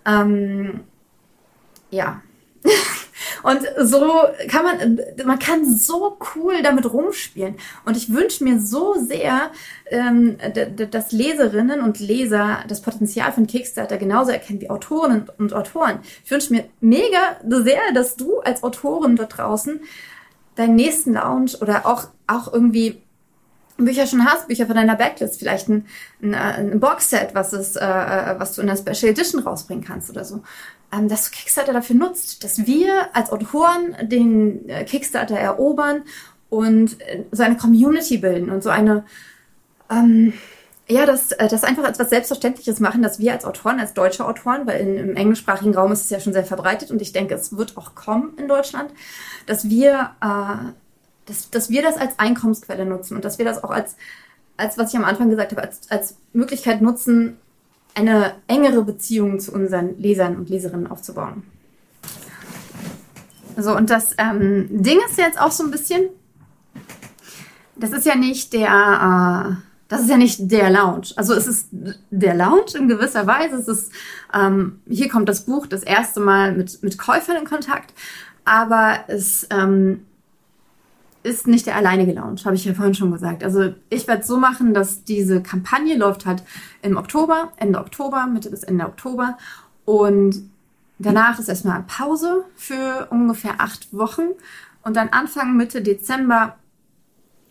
Ähm, 0.06 0.80
ja. 1.90 2.22
Und 3.42 3.60
so 3.78 4.24
kann 4.48 4.64
man, 4.64 5.00
man 5.24 5.38
kann 5.38 5.74
so 5.74 6.18
cool 6.34 6.62
damit 6.62 6.92
rumspielen. 6.92 7.56
Und 7.84 7.96
ich 7.96 8.12
wünsche 8.12 8.44
mir 8.44 8.60
so 8.60 8.94
sehr, 8.94 9.50
ähm, 9.90 10.38
dass 10.90 11.12
Leserinnen 11.12 11.80
und 11.80 12.00
Leser 12.00 12.64
das 12.68 12.82
Potenzial 12.82 13.32
von 13.32 13.46
Kickstarter 13.46 13.98
genauso 13.98 14.30
erkennen 14.30 14.60
wie 14.60 14.70
Autoren 14.70 15.28
und 15.38 15.52
Autoren. 15.52 16.00
Ich 16.24 16.30
wünsche 16.30 16.52
mir 16.52 16.64
mega 16.80 17.36
sehr, 17.48 17.92
dass 17.94 18.16
du 18.16 18.40
als 18.40 18.62
Autorin 18.62 19.16
dort 19.16 19.36
draußen 19.36 19.80
deinen 20.54 20.76
nächsten 20.76 21.14
Lounge 21.14 21.52
oder 21.60 21.86
auch, 21.86 22.08
auch 22.26 22.52
irgendwie 22.52 23.02
Bücher 23.78 24.06
schon 24.06 24.24
hast, 24.24 24.48
Bücher 24.48 24.66
von 24.66 24.76
deiner 24.76 24.96
Backlist, 24.96 25.38
vielleicht 25.38 25.68
ein, 25.68 25.86
ein, 26.22 26.34
ein 26.34 26.80
Boxset, 26.80 27.34
was, 27.34 27.52
es, 27.52 27.76
äh, 27.76 27.84
äh 27.84 28.38
was 28.38 28.54
du 28.54 28.60
in 28.60 28.66
der 28.66 28.76
Special 28.76 29.10
Edition 29.10 29.42
rausbringen 29.42 29.84
kannst 29.84 30.10
oder 30.10 30.24
so 30.24 30.42
ähm, 30.92 31.08
dass 31.08 31.30
Kickstarter 31.30 31.72
dafür 31.72 31.96
nutzt, 31.96 32.44
dass 32.44 32.66
wir 32.66 33.08
als 33.14 33.30
Autoren 33.30 33.96
den 34.02 34.68
äh, 34.68 34.84
Kickstarter 34.84 35.36
erobern 35.36 36.02
und 36.50 37.00
äh, 37.00 37.24
so 37.32 37.42
eine 37.42 37.56
Community 37.56 38.18
bilden 38.18 38.50
und 38.50 38.62
so 38.62 38.68
eine, 38.68 39.04
ähm, 39.90 40.34
ja, 40.86 41.06
das, 41.06 41.32
äh, 41.32 41.48
das 41.48 41.64
einfach 41.64 41.84
als 41.84 41.98
was 41.98 42.10
Selbstverständliches 42.10 42.78
machen, 42.78 43.02
dass 43.02 43.18
wir 43.18 43.32
als 43.32 43.46
Autoren, 43.46 43.80
als 43.80 43.94
deutsche 43.94 44.26
Autoren, 44.26 44.66
weil 44.66 44.80
in, 44.80 44.96
im 44.98 45.16
englischsprachigen 45.16 45.74
Raum 45.74 45.92
ist 45.92 46.04
es 46.04 46.10
ja 46.10 46.20
schon 46.20 46.34
sehr 46.34 46.44
verbreitet 46.44 46.90
und 46.90 47.00
ich 47.00 47.12
denke, 47.12 47.34
es 47.34 47.56
wird 47.56 47.78
auch 47.78 47.94
kommen 47.94 48.34
in 48.36 48.48
Deutschland, 48.48 48.90
dass 49.46 49.70
wir, 49.70 50.10
äh, 50.20 50.72
dass, 51.24 51.50
dass 51.50 51.70
wir 51.70 51.82
das 51.82 51.96
als 51.96 52.18
Einkommensquelle 52.18 52.84
nutzen 52.84 53.16
und 53.16 53.24
dass 53.24 53.38
wir 53.38 53.46
das 53.46 53.64
auch 53.64 53.70
als, 53.70 53.96
als 54.58 54.76
was 54.76 54.90
ich 54.92 54.98
am 54.98 55.04
Anfang 55.04 55.30
gesagt 55.30 55.52
habe, 55.52 55.62
als, 55.62 55.90
als 55.90 56.16
Möglichkeit 56.34 56.82
nutzen, 56.82 57.38
eine 57.94 58.34
engere 58.46 58.82
Beziehung 58.84 59.40
zu 59.40 59.52
unseren 59.52 59.98
Lesern 59.98 60.36
und 60.36 60.48
Leserinnen 60.48 60.86
aufzubauen. 60.86 61.42
So, 63.56 63.76
und 63.76 63.90
das 63.90 64.14
ähm, 64.18 64.66
Ding 64.70 64.98
ist 65.08 65.18
jetzt 65.18 65.40
auch 65.40 65.50
so 65.50 65.64
ein 65.64 65.70
bisschen, 65.70 66.08
das 67.76 67.92
ist 67.92 68.06
ja 68.06 68.14
nicht 68.14 68.52
der, 68.52 68.68
äh, 68.68 69.54
das 69.88 70.00
ist 70.02 70.08
ja 70.08 70.16
nicht 70.16 70.50
der 70.50 70.70
Lounge. 70.70 71.08
Also 71.16 71.34
es 71.34 71.46
ist 71.46 71.68
der 71.70 72.34
Lounge 72.34 72.72
in 72.78 72.88
gewisser 72.88 73.26
Weise. 73.26 73.56
Es 73.56 73.68
ist, 73.68 73.92
ähm, 74.32 74.80
hier 74.88 75.10
kommt 75.10 75.28
das 75.28 75.44
Buch 75.44 75.66
das 75.66 75.82
erste 75.82 76.20
Mal 76.20 76.52
mit, 76.52 76.82
mit 76.82 76.96
Käufern 76.96 77.36
in 77.36 77.44
Kontakt, 77.44 77.92
aber 78.44 79.00
es 79.08 79.46
ähm, 79.50 80.06
ist 81.22 81.46
nicht 81.46 81.66
der 81.66 81.76
alleinige 81.76 82.12
Lounge, 82.12 82.40
habe 82.44 82.56
ich 82.56 82.64
ja 82.64 82.74
vorhin 82.74 82.94
schon 82.94 83.12
gesagt. 83.12 83.44
Also 83.44 83.74
ich 83.90 84.08
werde 84.08 84.24
so 84.24 84.38
machen, 84.38 84.74
dass 84.74 85.04
diese 85.04 85.42
Kampagne 85.42 85.96
läuft 85.96 86.26
halt 86.26 86.42
im 86.82 86.96
Oktober, 86.96 87.52
Ende 87.56 87.78
Oktober, 87.78 88.26
Mitte 88.26 88.50
bis 88.50 88.64
Ende 88.64 88.86
Oktober. 88.86 89.38
Und 89.84 90.50
danach 90.98 91.38
ist 91.38 91.48
erstmal 91.48 91.82
Pause 91.86 92.44
für 92.56 93.06
ungefähr 93.10 93.54
acht 93.60 93.92
Wochen. 93.96 94.30
Und 94.82 94.96
dann 94.96 95.10
Anfang 95.10 95.56
Mitte 95.56 95.80
Dezember, 95.80 96.56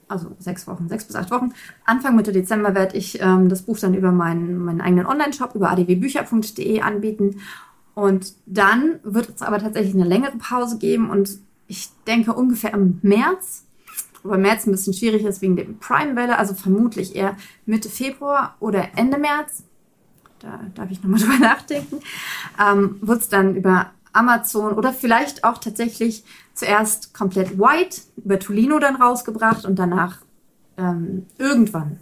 also 0.10 0.36
sechs 0.40 0.68
Wochen, 0.68 0.90
sechs 0.90 1.06
bis 1.06 1.16
acht 1.16 1.32
Wochen, 1.32 1.54
Anfang 1.86 2.18
Mitte 2.18 2.34
Dezember 2.34 2.76
werde 2.76 2.98
ich 2.98 3.22
ähm, 3.22 3.48
das 3.48 3.62
Buch 3.62 3.80
dann 3.80 3.94
über 3.94 4.12
meinen, 4.12 4.58
meinen 4.58 4.82
eigenen 4.82 5.06
Online-Shop, 5.06 5.56
über 5.56 5.72
adwbücher.de 5.72 6.82
anbieten. 6.82 7.40
Und 7.94 8.34
dann 8.46 9.00
wird 9.04 9.30
es 9.36 9.42
aber 9.42 9.60
tatsächlich 9.60 9.94
eine 9.94 10.06
längere 10.06 10.38
Pause 10.38 10.78
geben 10.78 11.10
und 11.10 11.40
ich 11.72 11.90
denke 12.06 12.34
ungefähr 12.34 12.74
im 12.74 13.00
März, 13.02 13.64
wobei 14.24 14.38
März 14.38 14.68
ein 14.68 14.72
bisschen 14.72 14.94
schwierig 14.94 15.24
ist 15.24 15.42
wegen 15.42 15.56
der 15.56 15.64
Prime-Welle, 15.64 16.38
also 16.38 16.54
vermutlich 16.54 17.16
eher 17.16 17.38
Mitte 17.66 17.88
Februar 17.88 18.58
oder 18.60 18.90
Ende 18.98 19.18
März, 19.18 19.64
da 20.40 20.60
darf 20.76 20.92
ich 20.92 21.02
nochmal 21.02 21.20
drüber 21.22 21.40
nachdenken, 21.40 22.00
ähm, 22.60 22.98
wird 23.00 23.22
es 23.22 23.30
dann 23.30 23.56
über 23.56 23.92
Amazon 24.12 24.74
oder 24.74 24.92
vielleicht 24.92 25.46
auch 25.46 25.60
tatsächlich 25.60 26.26
zuerst 26.54 27.14
komplett 27.14 27.58
white 27.58 28.02
über 28.18 28.38
Tolino 28.38 28.78
dann 28.80 28.98
rausgebracht 28.98 29.64
und 29.64 29.80
danach 29.80 30.18
ähm, 30.78 31.26
irgendwann 31.38 32.00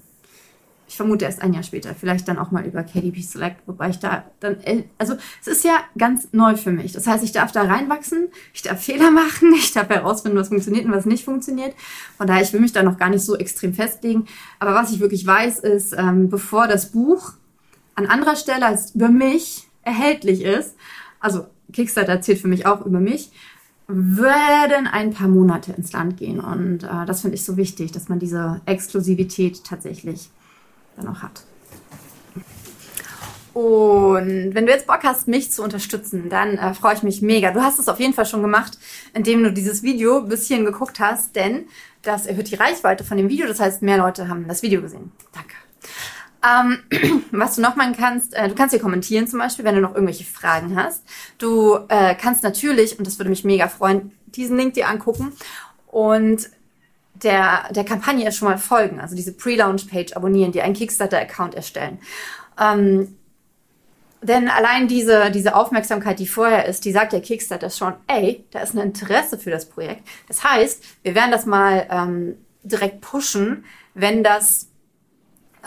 vermute 0.99 1.23
erst 1.23 1.41
ein 1.41 1.53
Jahr 1.53 1.63
später, 1.63 1.95
vielleicht 1.95 2.27
dann 2.27 2.38
auch 2.38 2.51
mal 2.51 2.65
über 2.65 2.83
KDP 2.83 3.21
Select, 3.21 3.65
wobei 3.67 3.89
ich 3.89 3.99
da 3.99 4.25
dann, 4.41 4.57
also 4.97 5.15
es 5.39 5.47
ist 5.47 5.63
ja 5.63 5.77
ganz 5.97 6.27
neu 6.33 6.57
für 6.57 6.71
mich. 6.71 6.91
Das 6.91 7.07
heißt, 7.07 7.23
ich 7.23 7.31
darf 7.31 7.53
da 7.53 7.62
reinwachsen, 7.62 8.27
ich 8.53 8.63
darf 8.63 8.83
Fehler 8.83 9.09
machen, 9.23 9.53
ich 9.55 9.71
darf 9.71 9.88
herausfinden, 9.88 10.38
was 10.38 10.49
funktioniert 10.49 10.83
und 10.83 10.91
was 10.91 11.05
nicht 11.05 11.23
funktioniert. 11.23 11.73
Von 12.17 12.27
daher, 12.27 12.43
ich 12.43 12.51
will 12.51 12.59
mich 12.59 12.73
da 12.73 12.83
noch 12.83 12.97
gar 12.97 13.09
nicht 13.09 13.23
so 13.23 13.38
extrem 13.38 13.73
festlegen. 13.73 14.25
Aber 14.59 14.73
was 14.73 14.91
ich 14.91 14.99
wirklich 14.99 15.25
weiß, 15.25 15.59
ist, 15.59 15.93
ähm, 15.97 16.27
bevor 16.27 16.67
das 16.67 16.91
Buch 16.91 17.31
an 17.95 18.05
anderer 18.05 18.35
Stelle 18.35 18.65
als 18.65 18.93
über 18.93 19.07
mich 19.07 19.69
erhältlich 19.83 20.41
ist, 20.41 20.75
also 21.21 21.45
Kickstarter 21.71 22.19
zählt 22.19 22.39
für 22.39 22.49
mich 22.49 22.65
auch 22.65 22.85
über 22.85 22.99
mich, 22.99 23.31
werden 23.88 24.85
ein 24.85 25.13
paar 25.13 25.29
Monate 25.29 25.71
ins 25.71 25.93
Land 25.93 26.17
gehen. 26.17 26.41
Und 26.41 26.83
äh, 26.83 27.05
das 27.05 27.21
finde 27.21 27.35
ich 27.35 27.45
so 27.45 27.55
wichtig, 27.55 27.93
dass 27.93 28.09
man 28.09 28.19
diese 28.19 28.59
Exklusivität 28.65 29.63
tatsächlich 29.63 30.29
dann 30.99 31.07
auch 31.07 31.21
hat. 31.21 31.43
Und 33.53 34.53
wenn 34.53 34.65
du 34.65 34.71
jetzt 34.71 34.88
Bock 34.88 35.03
hast, 35.03 35.27
mich 35.27 35.51
zu 35.51 35.63
unterstützen, 35.63 36.29
dann 36.29 36.57
äh, 36.57 36.73
freue 36.73 36.93
ich 36.93 37.03
mich 37.03 37.21
mega. 37.21 37.51
Du 37.51 37.62
hast 37.62 37.79
es 37.79 37.89
auf 37.89 37.99
jeden 37.99 38.13
Fall 38.13 38.25
schon 38.25 38.41
gemacht, 38.41 38.77
indem 39.13 39.43
du 39.43 39.51
dieses 39.51 39.83
Video 39.83 40.19
ein 40.19 40.29
bisschen 40.29 40.65
geguckt 40.65 40.99
hast, 40.99 41.35
denn 41.35 41.65
das 42.01 42.25
erhöht 42.25 42.49
die 42.51 42.55
Reichweite 42.55 43.03
von 43.03 43.17
dem 43.17 43.27
Video. 43.27 43.47
Das 43.47 43.59
heißt, 43.59 43.81
mehr 43.81 43.97
Leute 43.97 44.27
haben 44.27 44.47
das 44.47 44.62
Video 44.62 44.81
gesehen. 44.81 45.12
Danke. 45.33 45.55
Ähm, 46.41 47.23
was 47.31 47.55
du 47.55 47.62
noch 47.62 47.75
machen 47.75 47.95
kannst, 47.97 48.33
äh, 48.33 48.47
du 48.47 48.55
kannst 48.55 48.73
hier 48.73 48.81
kommentieren 48.81 49.27
zum 49.27 49.39
Beispiel, 49.39 49.65
wenn 49.65 49.75
du 49.75 49.81
noch 49.81 49.93
irgendwelche 49.95 50.23
Fragen 50.23 50.75
hast. 50.75 51.03
Du 51.38 51.79
äh, 51.89 52.15
kannst 52.15 52.43
natürlich, 52.43 52.97
und 52.97 53.05
das 53.05 53.19
würde 53.19 53.29
mich 53.29 53.43
mega 53.43 53.67
freuen, 53.67 54.12
diesen 54.27 54.57
Link 54.57 54.75
dir 54.75 54.88
angucken 54.88 55.33
und 55.88 56.49
der, 57.23 57.71
der 57.71 57.84
Kampagne 57.84 58.32
schon 58.32 58.47
mal 58.47 58.58
folgen, 58.58 58.99
also 58.99 59.15
diese 59.15 59.34
Pre-Launch-Page 59.34 60.13
abonnieren, 60.15 60.51
die 60.51 60.62
einen 60.62 60.73
Kickstarter-Account 60.73 61.55
erstellen. 61.55 61.99
Ähm, 62.60 63.15
denn 64.21 64.49
allein 64.49 64.88
diese, 64.88 65.32
diese 65.32 65.55
Aufmerksamkeit, 65.55 66.19
die 66.19 66.27
vorher 66.27 66.65
ist, 66.65 66.84
die 66.84 66.91
sagt 66.91 67.13
der 67.13 67.21
Kickstarter 67.21 67.69
schon, 67.69 67.93
ey, 68.08 68.45
da 68.51 68.60
ist 68.60 68.73
ein 68.73 68.79
Interesse 68.79 69.38
für 69.38 69.49
das 69.49 69.67
Projekt. 69.67 70.05
Das 70.27 70.43
heißt, 70.43 70.84
wir 71.03 71.15
werden 71.15 71.32
das 71.32 71.45
mal 71.45 71.88
ähm, 71.89 72.36
direkt 72.63 72.99
pushen, 73.01 73.63
wenn 73.93 74.23
das 74.23 74.67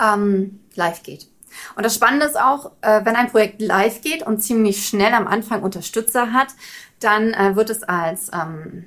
ähm, 0.00 0.60
live 0.74 1.02
geht. 1.02 1.28
Und 1.76 1.84
das 1.84 1.94
Spannende 1.94 2.26
ist 2.26 2.38
auch, 2.38 2.72
äh, 2.82 3.04
wenn 3.04 3.16
ein 3.16 3.30
Projekt 3.30 3.60
live 3.60 4.02
geht 4.02 4.22
und 4.22 4.42
ziemlich 4.42 4.86
schnell 4.86 5.12
am 5.12 5.26
Anfang 5.26 5.62
Unterstützer 5.62 6.32
hat, 6.32 6.48
dann 7.00 7.34
äh, 7.34 7.56
wird 7.56 7.70
es 7.70 7.82
als, 7.82 8.30
ähm, 8.32 8.84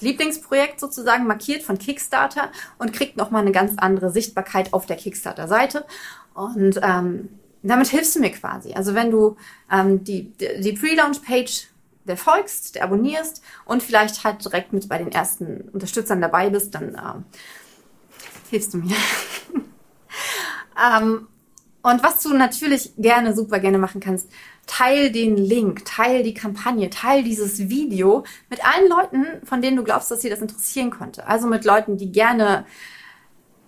Lieblingsprojekt 0.00 0.80
sozusagen 0.80 1.26
markiert 1.26 1.62
von 1.62 1.78
Kickstarter 1.78 2.50
und 2.78 2.92
kriegt 2.92 3.16
nochmal 3.16 3.42
eine 3.42 3.52
ganz 3.52 3.74
andere 3.76 4.10
Sichtbarkeit 4.10 4.72
auf 4.72 4.86
der 4.86 4.96
Kickstarter-Seite. 4.96 5.84
Und 6.34 6.80
ähm, 6.82 7.28
damit 7.62 7.88
hilfst 7.88 8.14
du 8.16 8.20
mir 8.20 8.30
quasi. 8.30 8.74
Also 8.74 8.94
wenn 8.94 9.10
du 9.10 9.36
ähm, 9.70 10.04
die, 10.04 10.32
die 10.60 10.72
Pre-Launch-Page 10.72 11.68
der 12.06 12.16
folgst, 12.16 12.74
der 12.74 12.84
abonnierst 12.84 13.42
und 13.64 13.82
vielleicht 13.82 14.24
halt 14.24 14.44
direkt 14.44 14.72
mit 14.72 14.88
bei 14.88 14.98
den 14.98 15.10
ersten 15.10 15.62
Unterstützern 15.72 16.20
dabei 16.20 16.50
bist, 16.50 16.74
dann 16.74 16.90
ähm, 16.90 17.24
hilfst 18.50 18.74
du 18.74 18.78
mir. 18.78 18.96
ähm, 20.98 21.26
und 21.84 22.02
was 22.02 22.22
du 22.22 22.32
natürlich 22.32 22.92
gerne, 22.96 23.34
super 23.34 23.60
gerne 23.60 23.76
machen 23.76 24.00
kannst, 24.00 24.30
teil 24.66 25.12
den 25.12 25.36
Link, 25.36 25.84
teil 25.84 26.22
die 26.22 26.32
Kampagne, 26.32 26.88
teil 26.88 27.22
dieses 27.22 27.68
Video 27.68 28.24
mit 28.48 28.60
allen 28.64 28.88
Leuten, 28.88 29.46
von 29.46 29.60
denen 29.60 29.76
du 29.76 29.84
glaubst, 29.84 30.10
dass 30.10 30.22
sie 30.22 30.30
das 30.30 30.40
interessieren 30.40 30.88
könnte. 30.88 31.26
Also 31.26 31.46
mit 31.46 31.66
Leuten, 31.66 31.98
die 31.98 32.10
gerne 32.10 32.64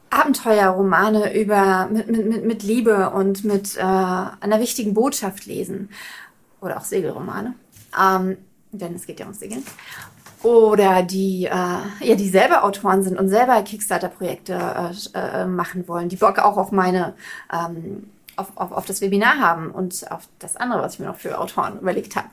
Abenteuerromane 0.09 1.39
über 1.39 1.89
mit, 1.93 2.09
mit, 2.09 2.43
mit, 2.43 2.63
Liebe 2.63 3.11
und 3.11 3.45
mit 3.45 3.77
äh, 3.77 3.81
einer 3.83 4.61
wichtigen 4.61 4.95
Botschaft 4.95 5.45
lesen. 5.45 5.91
Oder 6.63 6.79
auch 6.79 6.85
Segelromane. 6.85 7.55
Ähm, 8.01 8.39
denn 8.73 8.95
es 8.95 9.05
geht 9.07 9.21
ja 9.21 9.27
ums 9.27 9.41
Segeln. 9.41 9.63
Oder 10.43 11.03
die, 11.03 11.47
äh, 11.47 11.51
ja, 11.51 12.15
die 12.15 12.29
selber 12.29 12.65
Autoren 12.65 13.03
sind 13.03 13.19
und 13.19 13.29
selber 13.29 13.63
Kickstarter-Projekte 13.63 14.55
äh, 15.15 15.43
äh, 15.43 15.47
machen 15.47 15.89
wollen, 15.89 16.09
die 16.09 16.17
Bock 16.17 16.39
auch 16.39 16.57
auf 16.57 16.73
meine, 16.73 17.15
ähm, 17.53 18.11
auf, 18.37 18.49
auf, 18.55 18.73
auf 18.73 18.87
das 18.87 19.01
Webinar 19.01 19.39
haben 19.39 19.71
und 19.71 20.11
auf 20.11 20.29
das 20.39 20.57
andere, 20.57 20.83
was 20.83 20.95
ich 20.95 21.01
mir 21.01 21.07
noch 21.07 21.17
für 21.17 21.39
Autoren 21.39 21.81
überlegt 21.81 22.17
habe. 22.17 22.29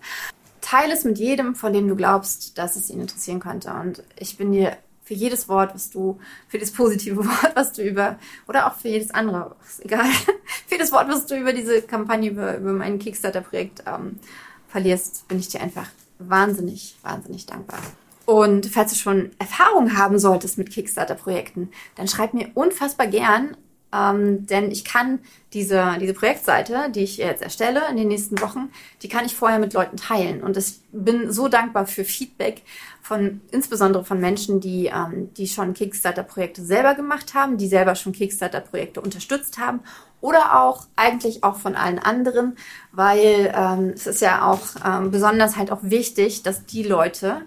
Teile 0.62 0.94
es 0.94 1.06
mit 1.06 1.18
jedem, 1.18 1.56
von 1.56 1.74
dem 1.74 1.88
du 1.88 1.96
glaubst, 1.96 2.58
dass 2.58 2.76
es 2.76 2.90
ihn 2.90 3.02
interessieren 3.02 3.40
könnte. 3.40 3.72
Und 3.74 4.04
ich 4.18 4.38
bin 4.38 4.52
dir 4.52 4.78
für 5.04 5.14
jedes 5.14 5.50
Wort, 5.50 5.74
was 5.74 5.90
du, 5.90 6.20
für 6.48 6.58
das 6.58 6.72
positive 6.72 7.18
Wort, 7.26 7.56
was 7.56 7.74
du 7.74 7.84
über, 7.84 8.18
oder 8.48 8.68
auch 8.68 8.76
für 8.76 8.90
jedes 8.90 9.12
andere, 9.12 9.56
egal, 9.80 10.06
für 10.68 10.78
das 10.78 10.92
Wort, 10.92 11.08
was 11.10 11.26
du 11.26 11.38
über 11.38 11.54
diese 11.54 11.82
Kampagne, 11.82 12.30
über, 12.30 12.58
über 12.58 12.74
mein 12.74 13.00
Kickstarter-Projekt 13.00 13.84
ähm, 13.86 14.20
verlierst, 14.68 15.28
bin 15.28 15.40
ich 15.40 15.50
dir 15.50 15.62
einfach 15.62 15.88
wahnsinnig, 16.30 16.96
wahnsinnig 17.02 17.46
dankbar. 17.46 17.80
Und 18.26 18.68
falls 18.68 18.92
du 18.92 18.98
schon 18.98 19.32
Erfahrung 19.38 19.98
haben 19.98 20.18
solltest 20.18 20.58
mit 20.58 20.72
Kickstarter-Projekten, 20.72 21.70
dann 21.96 22.08
schreib 22.08 22.34
mir 22.34 22.52
unfassbar 22.54 23.08
gern 23.08 23.58
ähm, 23.94 24.48
denn 24.48 24.72
ich 24.72 24.84
kann 24.84 25.20
diese, 25.54 25.98
diese 26.02 26.14
Projektseite, 26.14 26.90
die 26.90 27.02
ich 27.02 27.18
jetzt 27.18 27.44
erstelle 27.44 27.82
in 27.90 27.98
den 27.98 28.08
nächsten 28.08 28.42
Wochen, 28.42 28.70
die 29.04 29.08
kann 29.08 29.26
ich 29.26 29.36
vorher 29.36 29.60
mit 29.60 29.74
Leuten 29.74 29.98
teilen. 29.98 30.42
Und 30.42 30.58
ich 30.58 30.80
bin 30.92 31.32
so 31.32 31.48
dankbar 31.48 31.86
für 31.86 32.04
Feedback 32.04 32.64
von, 33.02 33.42
insbesondere 33.52 34.04
von 34.04 34.20
Menschen, 34.20 34.60
die, 34.60 34.88
ähm, 34.88 35.32
die 35.36 35.48
schon 35.48 35.74
Kickstarter-Projekte 35.74 36.64
selber 36.64 36.96
gemacht 36.96 37.34
haben, 37.36 37.58
die 37.58 37.68
selber 37.68 37.96
schon 37.96 38.14
Kickstarter-Projekte 38.14 39.00
unterstützt 39.02 39.60
haben 39.60 39.82
oder 40.22 40.64
auch 40.64 40.88
eigentlich 40.96 41.44
auch 41.44 41.58
von 41.58 41.76
allen 41.76 42.00
anderen, 42.00 42.56
weil 42.94 43.54
ähm, 43.56 43.92
es 43.94 44.08
ist 44.08 44.22
ja 44.22 44.50
auch 44.50 44.62
ähm, 44.86 45.12
besonders 45.12 45.58
halt 45.58 45.70
auch 45.70 45.84
wichtig, 45.84 46.44
dass 46.44 46.66
die 46.66 46.84
Leute, 46.84 47.42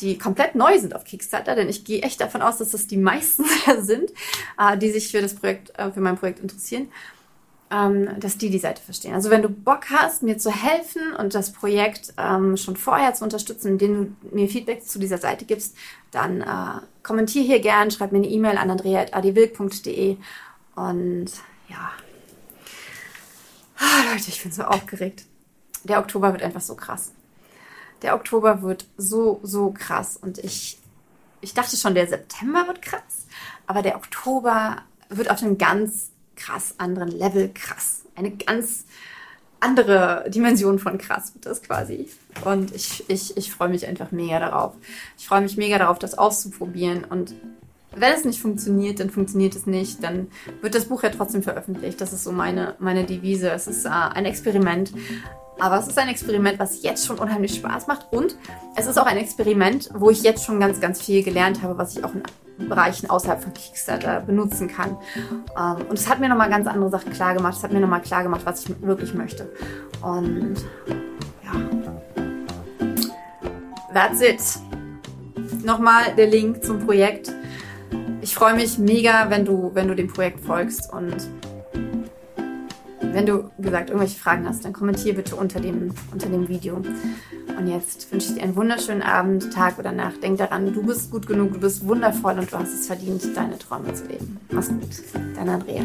die 0.00 0.18
komplett 0.18 0.54
neu 0.54 0.78
sind 0.78 0.94
auf 0.94 1.04
Kickstarter, 1.04 1.54
denn 1.54 1.68
ich 1.68 1.84
gehe 1.84 2.02
echt 2.02 2.20
davon 2.20 2.42
aus, 2.42 2.58
dass 2.58 2.70
das 2.70 2.86
die 2.86 2.96
meisten 2.96 3.44
sind, 3.80 4.10
äh, 4.58 4.76
die 4.76 4.90
sich 4.90 5.10
für 5.10 5.20
das 5.20 5.34
Projekt, 5.34 5.76
äh, 5.78 5.90
für 5.92 6.00
mein 6.00 6.18
Projekt 6.18 6.40
interessieren, 6.40 6.88
ähm, 7.70 8.08
dass 8.18 8.36
die 8.36 8.50
die 8.50 8.58
Seite 8.58 8.82
verstehen. 8.82 9.14
Also 9.14 9.30
wenn 9.30 9.42
du 9.42 9.48
Bock 9.48 9.90
hast, 9.90 10.22
mir 10.22 10.36
zu 10.36 10.50
helfen 10.50 11.14
und 11.18 11.34
das 11.34 11.52
Projekt 11.52 12.12
ähm, 12.18 12.56
schon 12.56 12.76
vorher 12.76 13.14
zu 13.14 13.24
unterstützen, 13.24 13.68
indem 13.68 14.16
du 14.20 14.36
mir 14.36 14.48
Feedback 14.48 14.84
zu 14.84 14.98
dieser 14.98 15.18
Seite 15.18 15.44
gibst, 15.44 15.76
dann 16.10 16.40
äh, 16.40 16.80
kommentier 17.02 17.42
hier 17.42 17.60
gern, 17.60 17.90
schreib 17.90 18.12
mir 18.12 18.18
eine 18.18 18.28
E-Mail 18.28 18.58
an 18.58 18.70
andrea.adwilk.de 18.70 20.16
und 20.74 21.26
ja. 21.68 21.92
Ah, 23.78 24.12
Leute, 24.12 24.28
ich 24.28 24.42
bin 24.42 24.52
so 24.52 24.62
aufgeregt. 24.62 25.24
Der 25.84 25.98
Oktober 25.98 26.32
wird 26.32 26.42
einfach 26.42 26.60
so 26.60 26.74
krass 26.74 27.12
der 28.04 28.14
Oktober 28.14 28.60
wird 28.60 28.86
so, 28.98 29.40
so 29.42 29.70
krass. 29.70 30.18
Und 30.20 30.38
ich, 30.38 30.78
ich 31.40 31.54
dachte 31.54 31.76
schon, 31.76 31.94
der 31.94 32.06
September 32.06 32.66
wird 32.66 32.82
krass, 32.82 33.26
aber 33.66 33.80
der 33.80 33.96
Oktober 33.96 34.82
wird 35.08 35.30
auf 35.30 35.42
einem 35.42 35.56
ganz 35.56 36.10
krass 36.36 36.74
anderen 36.76 37.08
Level 37.08 37.50
krass. 37.52 38.02
Eine 38.14 38.30
ganz 38.36 38.84
andere 39.58 40.26
Dimension 40.28 40.78
von 40.78 40.98
krass 40.98 41.34
wird 41.34 41.46
das 41.46 41.62
quasi. 41.62 42.10
Und 42.44 42.74
ich, 42.74 43.08
ich, 43.08 43.38
ich 43.38 43.50
freue 43.50 43.70
mich 43.70 43.86
einfach 43.86 44.12
mega 44.12 44.38
darauf. 44.38 44.74
Ich 45.16 45.26
freue 45.26 45.40
mich 45.40 45.56
mega 45.56 45.78
darauf, 45.78 45.98
das 45.98 46.18
auszuprobieren. 46.18 47.04
Und 47.04 47.34
wenn 47.96 48.12
es 48.12 48.26
nicht 48.26 48.40
funktioniert, 48.40 49.00
dann 49.00 49.08
funktioniert 49.08 49.54
es 49.54 49.66
nicht. 49.66 50.04
Dann 50.04 50.28
wird 50.60 50.74
das 50.74 50.86
Buch 50.86 51.02
ja 51.02 51.08
trotzdem 51.08 51.42
veröffentlicht. 51.42 51.98
Das 52.02 52.12
ist 52.12 52.24
so 52.24 52.32
meine, 52.32 52.74
meine 52.80 53.04
Devise. 53.04 53.50
Es 53.50 53.66
ist 53.66 53.86
äh, 53.86 53.88
ein 53.88 54.26
Experiment. 54.26 54.92
Aber 55.64 55.78
es 55.78 55.88
ist 55.88 55.98
ein 55.98 56.08
Experiment, 56.08 56.58
was 56.58 56.82
jetzt 56.82 57.06
schon 57.06 57.18
unheimlich 57.18 57.54
Spaß 57.54 57.86
macht. 57.86 58.12
Und 58.12 58.36
es 58.76 58.86
ist 58.86 58.98
auch 58.98 59.06
ein 59.06 59.16
Experiment, 59.16 59.88
wo 59.94 60.10
ich 60.10 60.22
jetzt 60.22 60.44
schon 60.44 60.60
ganz, 60.60 60.78
ganz 60.78 61.00
viel 61.00 61.22
gelernt 61.22 61.62
habe, 61.62 61.78
was 61.78 61.96
ich 61.96 62.04
auch 62.04 62.12
in 62.12 62.68
Bereichen 62.68 63.08
außerhalb 63.08 63.42
von 63.42 63.54
Kickstarter 63.54 64.20
benutzen 64.20 64.68
kann. 64.68 64.98
Ähm, 65.58 65.86
und 65.88 65.98
es 65.98 66.06
hat 66.06 66.20
mir 66.20 66.28
nochmal 66.28 66.50
ganz 66.50 66.66
andere 66.66 66.90
Sachen 66.90 67.14
klar 67.14 67.32
gemacht. 67.32 67.56
Es 67.56 67.62
hat 67.62 67.72
mir 67.72 67.80
nochmal 67.80 68.02
klar 68.02 68.22
gemacht, 68.22 68.42
was 68.44 68.66
ich 68.66 68.82
wirklich 68.82 69.14
möchte. 69.14 69.50
Und 70.02 70.56
ja. 71.42 71.52
That's 73.94 74.20
it. 74.20 74.42
Nochmal 75.64 76.14
der 76.14 76.26
Link 76.26 76.62
zum 76.62 76.84
Projekt. 76.84 77.32
Ich 78.20 78.34
freue 78.34 78.52
mich 78.52 78.76
mega, 78.76 79.30
wenn 79.30 79.46
du, 79.46 79.70
wenn 79.72 79.88
du 79.88 79.96
dem 79.96 80.08
Projekt 80.08 80.44
folgst 80.44 80.92
und 80.92 81.26
wenn 83.14 83.26
du, 83.26 83.50
wie 83.58 83.62
gesagt, 83.62 83.90
irgendwelche 83.90 84.18
Fragen 84.18 84.46
hast, 84.46 84.64
dann 84.64 84.72
kommentier 84.72 85.14
bitte 85.14 85.36
unter 85.36 85.60
dem, 85.60 85.94
unter 86.12 86.28
dem 86.28 86.48
Video. 86.48 86.76
Und 87.56 87.66
jetzt 87.68 88.10
wünsche 88.12 88.28
ich 88.28 88.34
dir 88.34 88.42
einen 88.42 88.56
wunderschönen 88.56 89.02
Abend, 89.02 89.52
Tag 89.52 89.78
oder 89.78 89.92
Nacht. 89.92 90.22
Denk 90.22 90.38
daran, 90.38 90.72
du 90.72 90.82
bist 90.82 91.10
gut 91.10 91.26
genug, 91.26 91.54
du 91.54 91.60
bist 91.60 91.86
wundervoll 91.86 92.38
und 92.38 92.52
du 92.52 92.58
hast 92.58 92.74
es 92.74 92.86
verdient, 92.86 93.24
deine 93.36 93.58
Träume 93.58 93.94
zu 93.94 94.06
leben. 94.06 94.40
Mach's 94.50 94.68
gut. 94.68 94.88
Deine 95.36 95.52
Andrea. 95.52 95.84